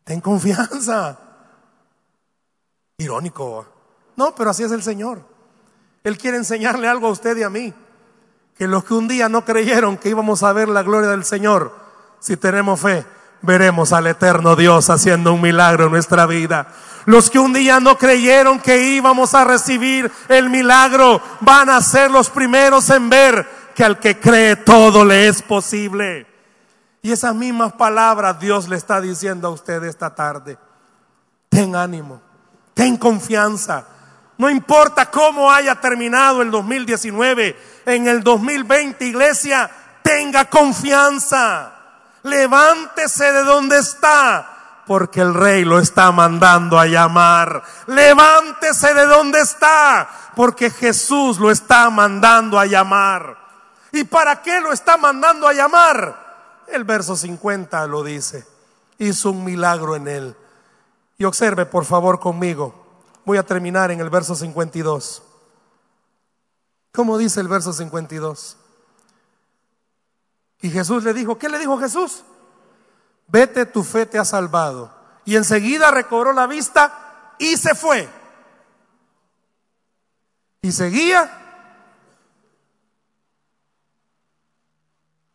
Ten 0.04 0.20
confianza. 0.20 1.18
Irónico. 3.00 3.64
No, 4.16 4.34
pero 4.34 4.50
así 4.50 4.64
es 4.64 4.72
el 4.72 4.82
Señor. 4.82 5.22
Él 6.02 6.18
quiere 6.18 6.36
enseñarle 6.36 6.88
algo 6.88 7.06
a 7.06 7.12
usted 7.12 7.36
y 7.36 7.44
a 7.44 7.50
mí. 7.50 7.72
Que 8.56 8.66
los 8.66 8.82
que 8.82 8.94
un 8.94 9.06
día 9.06 9.28
no 9.28 9.44
creyeron 9.44 9.96
que 9.96 10.08
íbamos 10.08 10.42
a 10.42 10.52
ver 10.52 10.68
la 10.68 10.82
gloria 10.82 11.10
del 11.10 11.24
Señor, 11.24 11.72
si 12.18 12.36
tenemos 12.36 12.80
fe, 12.80 13.06
veremos 13.40 13.92
al 13.92 14.08
eterno 14.08 14.56
Dios 14.56 14.90
haciendo 14.90 15.32
un 15.32 15.40
milagro 15.40 15.86
en 15.86 15.92
nuestra 15.92 16.26
vida. 16.26 16.66
Los 17.06 17.30
que 17.30 17.38
un 17.38 17.52
día 17.52 17.78
no 17.78 17.96
creyeron 17.96 18.58
que 18.58 18.90
íbamos 18.90 19.32
a 19.34 19.44
recibir 19.44 20.10
el 20.28 20.50
milagro, 20.50 21.22
van 21.40 21.70
a 21.70 21.80
ser 21.80 22.10
los 22.10 22.30
primeros 22.30 22.90
en 22.90 23.08
ver 23.08 23.48
que 23.76 23.84
al 23.84 24.00
que 24.00 24.18
cree 24.18 24.56
todo 24.56 25.04
le 25.04 25.28
es 25.28 25.40
posible. 25.40 26.26
Y 27.00 27.12
esas 27.12 27.36
mismas 27.36 27.74
palabras 27.74 28.40
Dios 28.40 28.68
le 28.68 28.76
está 28.76 29.00
diciendo 29.00 29.46
a 29.46 29.52
usted 29.52 29.84
esta 29.84 30.12
tarde. 30.12 30.58
Ten 31.48 31.76
ánimo, 31.76 32.20
ten 32.78 32.96
confianza. 32.96 33.84
No 34.36 34.48
importa 34.48 35.10
cómo 35.10 35.50
haya 35.50 35.74
terminado 35.80 36.42
el 36.42 36.52
2019, 36.52 37.82
en 37.86 38.06
el 38.06 38.22
2020, 38.22 39.04
iglesia, 39.04 39.68
tenga 40.00 40.44
confianza. 40.44 41.72
Levántese 42.22 43.32
de 43.32 43.42
donde 43.42 43.78
está, 43.78 44.84
porque 44.86 45.22
el 45.22 45.34
rey 45.34 45.64
lo 45.64 45.80
está 45.80 46.12
mandando 46.12 46.78
a 46.78 46.86
llamar. 46.86 47.64
Levántese 47.88 48.94
de 48.94 49.06
donde 49.06 49.40
está, 49.40 50.08
porque 50.36 50.70
Jesús 50.70 51.40
lo 51.40 51.50
está 51.50 51.90
mandando 51.90 52.60
a 52.60 52.66
llamar. 52.66 53.36
¿Y 53.90 54.04
para 54.04 54.40
qué 54.40 54.60
lo 54.60 54.72
está 54.72 54.96
mandando 54.96 55.48
a 55.48 55.52
llamar? 55.52 56.62
El 56.68 56.84
verso 56.84 57.16
50 57.16 57.88
lo 57.88 58.04
dice. 58.04 58.46
Hizo 58.98 59.32
un 59.32 59.42
milagro 59.42 59.96
en 59.96 60.06
él. 60.06 60.36
Y 61.18 61.24
observe 61.24 61.66
por 61.66 61.84
favor 61.84 62.20
conmigo. 62.20 62.74
Voy 63.24 63.38
a 63.38 63.42
terminar 63.42 63.90
en 63.90 64.00
el 64.00 64.08
verso 64.08 64.34
52. 64.34 65.22
¿Cómo 66.92 67.18
dice 67.18 67.40
el 67.40 67.48
verso 67.48 67.72
52? 67.72 68.56
Y 70.62 70.70
Jesús 70.70 71.04
le 71.04 71.12
dijo, 71.12 71.36
¿qué 71.36 71.48
le 71.48 71.58
dijo 71.58 71.78
Jesús? 71.78 72.24
Vete, 73.26 73.66
tu 73.66 73.84
fe 73.84 74.06
te 74.06 74.18
ha 74.18 74.24
salvado. 74.24 74.92
Y 75.24 75.36
enseguida 75.36 75.90
recobró 75.90 76.32
la 76.32 76.46
vista 76.46 77.34
y 77.38 77.56
se 77.56 77.74
fue. 77.74 78.08
Y 80.62 80.72
seguía 80.72 81.38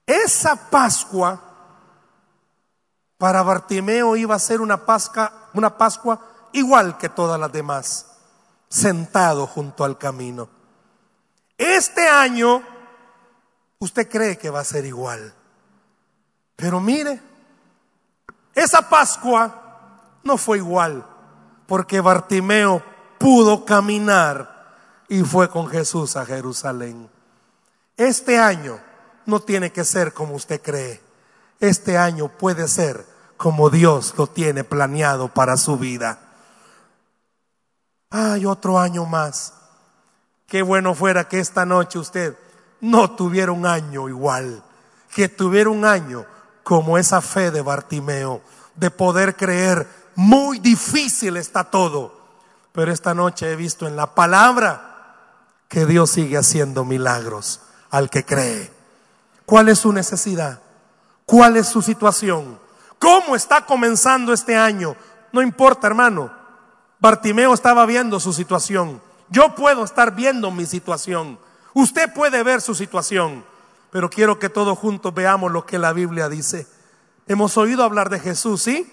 Esa 0.05 0.69
Pascua 0.69 1.52
para 3.17 3.43
Bartimeo 3.43 4.15
iba 4.15 4.35
a 4.35 4.39
ser 4.39 4.61
una 4.61 4.85
Pascua, 4.85 6.19
igual 6.51 6.97
que 6.97 7.09
todas 7.09 7.39
las 7.39 7.51
demás, 7.51 8.07
sentado 8.69 9.47
junto 9.47 9.83
al 9.83 9.97
camino. 9.97 10.49
Este 11.57 12.07
año 12.07 12.63
usted 13.79 14.09
cree 14.09 14.37
que 14.37 14.49
va 14.49 14.61
a 14.61 14.65
ser 14.65 14.85
igual. 14.85 15.33
Pero 16.55 16.79
mire, 16.79 17.21
esa 18.55 18.89
Pascua 18.89 20.19
no 20.23 20.37
fue 20.37 20.57
igual, 20.57 21.05
porque 21.67 22.01
Bartimeo 22.01 22.83
pudo 23.17 23.65
caminar 23.65 24.53
y 25.07 25.21
fue 25.21 25.49
con 25.49 25.67
Jesús 25.67 26.15
a 26.15 26.25
Jerusalén. 26.25 27.09
Este 27.97 28.37
año 28.37 28.79
no 29.25 29.39
tiene 29.39 29.71
que 29.71 29.83
ser 29.83 30.13
como 30.13 30.35
usted 30.35 30.61
cree. 30.61 31.01
Este 31.63 31.97
año 31.97 32.27
puede 32.27 32.67
ser 32.67 33.05
como 33.37 33.69
Dios 33.69 34.15
lo 34.17 34.27
tiene 34.27 34.65
planeado 34.65 35.29
para 35.29 35.55
su 35.55 35.77
vida. 35.77 36.19
Hay 38.09 38.45
otro 38.45 38.77
año 38.77 39.05
más. 39.05 39.53
Qué 40.45 40.61
bueno 40.61 40.93
fuera 40.93 41.29
que 41.29 41.39
esta 41.39 41.65
noche 41.65 41.99
usted 41.99 42.37
no 42.81 43.11
tuviera 43.11 43.53
un 43.53 43.65
año 43.65 44.09
igual, 44.09 44.61
que 45.15 45.29
tuviera 45.29 45.69
un 45.69 45.85
año 45.85 46.25
como 46.63 46.97
esa 46.97 47.21
fe 47.21 47.49
de 47.49 47.61
Bartimeo, 47.61 48.41
de 48.75 48.91
poder 48.91 49.37
creer, 49.37 49.87
muy 50.15 50.59
difícil 50.59 51.37
está 51.37 51.63
todo, 51.63 52.13
pero 52.73 52.91
esta 52.91 53.13
noche 53.13 53.49
he 53.49 53.55
visto 53.55 53.87
en 53.87 53.95
la 53.95 54.13
palabra 54.13 55.15
que 55.69 55.85
Dios 55.85 56.09
sigue 56.09 56.37
haciendo 56.37 56.83
milagros 56.83 57.61
al 57.89 58.09
que 58.09 58.25
cree. 58.25 58.69
¿Cuál 59.45 59.69
es 59.69 59.79
su 59.79 59.93
necesidad? 59.93 60.62
¿Cuál 61.25 61.57
es 61.57 61.67
su 61.67 61.81
situación? 61.81 62.59
¿Cómo 62.99 63.35
está 63.35 63.65
comenzando 63.65 64.33
este 64.33 64.55
año? 64.55 64.95
No 65.31 65.41
importa, 65.41 65.87
hermano. 65.87 66.31
Bartimeo 66.99 67.53
estaba 67.53 67.85
viendo 67.85 68.19
su 68.19 68.31
situación. 68.33 69.01
Yo 69.29 69.55
puedo 69.55 69.83
estar 69.83 70.15
viendo 70.15 70.51
mi 70.51 70.65
situación. 70.65 71.39
Usted 71.73 72.13
puede 72.13 72.43
ver 72.43 72.61
su 72.61 72.75
situación. 72.75 73.43
Pero 73.91 74.09
quiero 74.09 74.39
que 74.39 74.49
todos 74.49 74.77
juntos 74.77 75.13
veamos 75.13 75.51
lo 75.51 75.65
que 75.65 75.77
la 75.77 75.93
Biblia 75.93 76.29
dice. 76.29 76.67
Hemos 77.27 77.57
oído 77.57 77.83
hablar 77.83 78.09
de 78.09 78.19
Jesús, 78.19 78.63
¿sí? 78.63 78.91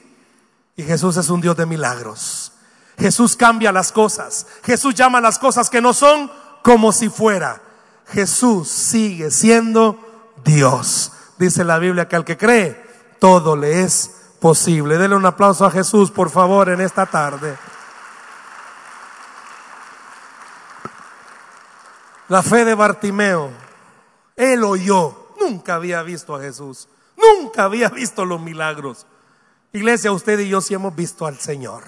Y 0.77 0.83
Jesús 0.83 1.17
es 1.17 1.31
un 1.31 1.41
Dios 1.41 1.57
de 1.57 1.67
milagros. 1.67 2.53
Jesús 2.99 3.35
cambia 3.35 3.73
las 3.73 3.93
cosas. 3.93 4.47
Jesús 4.63 4.95
llama 4.95 5.21
las 5.21 5.39
cosas 5.39 5.71
que 5.71 5.81
no 5.81 5.95
son 5.95 6.31
como 6.63 6.93
si 6.93 7.09
fuera. 7.09 7.63
Jesús 8.07 8.69
sigue 8.69 9.31
siendo 9.31 9.99
Dios. 10.45 11.13
Dice 11.41 11.65
la 11.65 11.79
Biblia 11.79 12.07
que 12.07 12.17
al 12.17 12.25
que 12.27 12.37
cree, 12.37 12.79
todo 13.19 13.57
le 13.57 13.83
es 13.83 14.11
posible. 14.41 14.99
Dele 14.99 15.15
un 15.15 15.25
aplauso 15.25 15.65
a 15.65 15.71
Jesús, 15.71 16.11
por 16.11 16.29
favor, 16.29 16.69
en 16.69 16.83
esta 16.83 17.07
tarde. 17.07 17.57
La 22.29 22.43
fe 22.43 22.67
de 22.67 22.75
Bartimeo, 22.75 23.49
él 24.37 24.63
oyó, 24.63 25.31
nunca 25.41 25.77
había 25.77 26.03
visto 26.03 26.37
a 26.37 26.43
Jesús, 26.43 26.91
nunca 27.17 27.65
había 27.65 27.89
visto 27.89 28.27
los 28.27 28.39
milagros. 28.43 29.07
Iglesia, 29.73 30.13
usted 30.13 30.41
y 30.41 30.51
yo 30.51 30.61
sí 30.61 30.75
hemos 30.75 30.95
visto 30.95 31.25
al 31.25 31.39
Señor, 31.39 31.85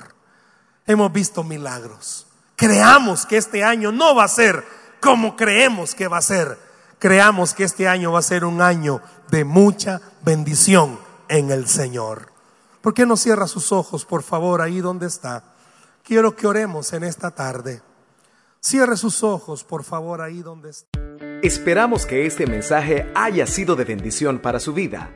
hemos 0.86 1.12
visto 1.12 1.44
milagros. 1.44 2.26
Creamos 2.56 3.26
que 3.26 3.36
este 3.36 3.62
año 3.62 3.92
no 3.92 4.14
va 4.14 4.24
a 4.24 4.28
ser 4.28 4.66
como 5.02 5.36
creemos 5.36 5.94
que 5.94 6.08
va 6.08 6.16
a 6.16 6.22
ser 6.22 6.72
creamos 7.02 7.52
que 7.52 7.64
este 7.64 7.88
año 7.88 8.12
va 8.12 8.20
a 8.20 8.22
ser 8.22 8.44
un 8.44 8.62
año 8.62 9.02
de 9.32 9.46
mucha 9.46 10.02
bendición 10.22 10.98
en 11.30 11.50
el 11.50 11.66
Señor. 11.66 12.28
¿Por 12.82 12.92
qué 12.92 13.06
no 13.06 13.16
cierra 13.16 13.48
sus 13.48 13.72
ojos, 13.72 14.04
por 14.04 14.22
favor, 14.22 14.60
ahí 14.60 14.82
donde 14.82 15.06
está? 15.06 15.54
Quiero 16.04 16.36
que 16.36 16.46
oremos 16.46 16.92
en 16.92 17.02
esta 17.02 17.30
tarde. 17.30 17.80
Cierre 18.60 18.98
sus 18.98 19.24
ojos, 19.24 19.64
por 19.64 19.84
favor, 19.84 20.20
ahí 20.20 20.42
donde 20.42 20.68
está. 20.68 20.98
Esperamos 21.42 22.04
que 22.04 22.26
este 22.26 22.46
mensaje 22.46 23.10
haya 23.14 23.46
sido 23.46 23.74
de 23.74 23.84
bendición 23.84 24.38
para 24.38 24.60
su 24.60 24.74
vida. 24.74 25.10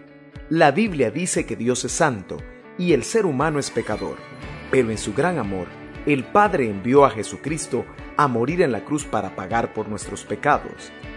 La 0.48 0.70
Biblia 0.70 1.10
dice 1.10 1.44
que 1.44 1.54
Dios 1.54 1.84
es 1.84 1.92
santo 1.92 2.38
y 2.78 2.94
el 2.94 3.04
ser 3.04 3.26
humano 3.26 3.58
es 3.58 3.70
pecador, 3.70 4.16
pero 4.70 4.90
en 4.90 4.96
su 4.96 5.12
gran 5.12 5.38
amor, 5.38 5.66
el 6.06 6.24
Padre 6.24 6.70
envió 6.70 7.04
a 7.04 7.10
Jesucristo 7.10 7.84
a 8.16 8.28
morir 8.28 8.62
en 8.62 8.72
la 8.72 8.82
cruz 8.82 9.04
para 9.04 9.36
pagar 9.36 9.74
por 9.74 9.88
nuestros 9.88 10.24
pecados 10.24 10.90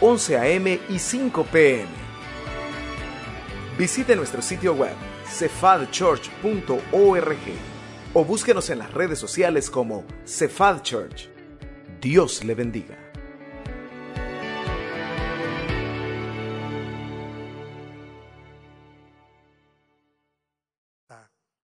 11 0.00 0.36
a.m. 0.36 0.80
y 0.88 0.98
5 0.98 1.44
p.m. 1.44 1.88
Visite 3.78 4.16
nuestro 4.16 4.42
sitio 4.42 4.74
web 4.74 4.94
cefadchurch.org 5.26 7.38
o 8.12 8.24
búsquenos 8.24 8.70
en 8.70 8.78
las 8.78 8.92
redes 8.92 9.18
sociales 9.18 9.70
como 9.70 10.04
Cefad 10.24 10.82
Church. 10.82 11.28
Dios 12.00 12.44
le 12.44 12.54
bendiga. 12.54 13.03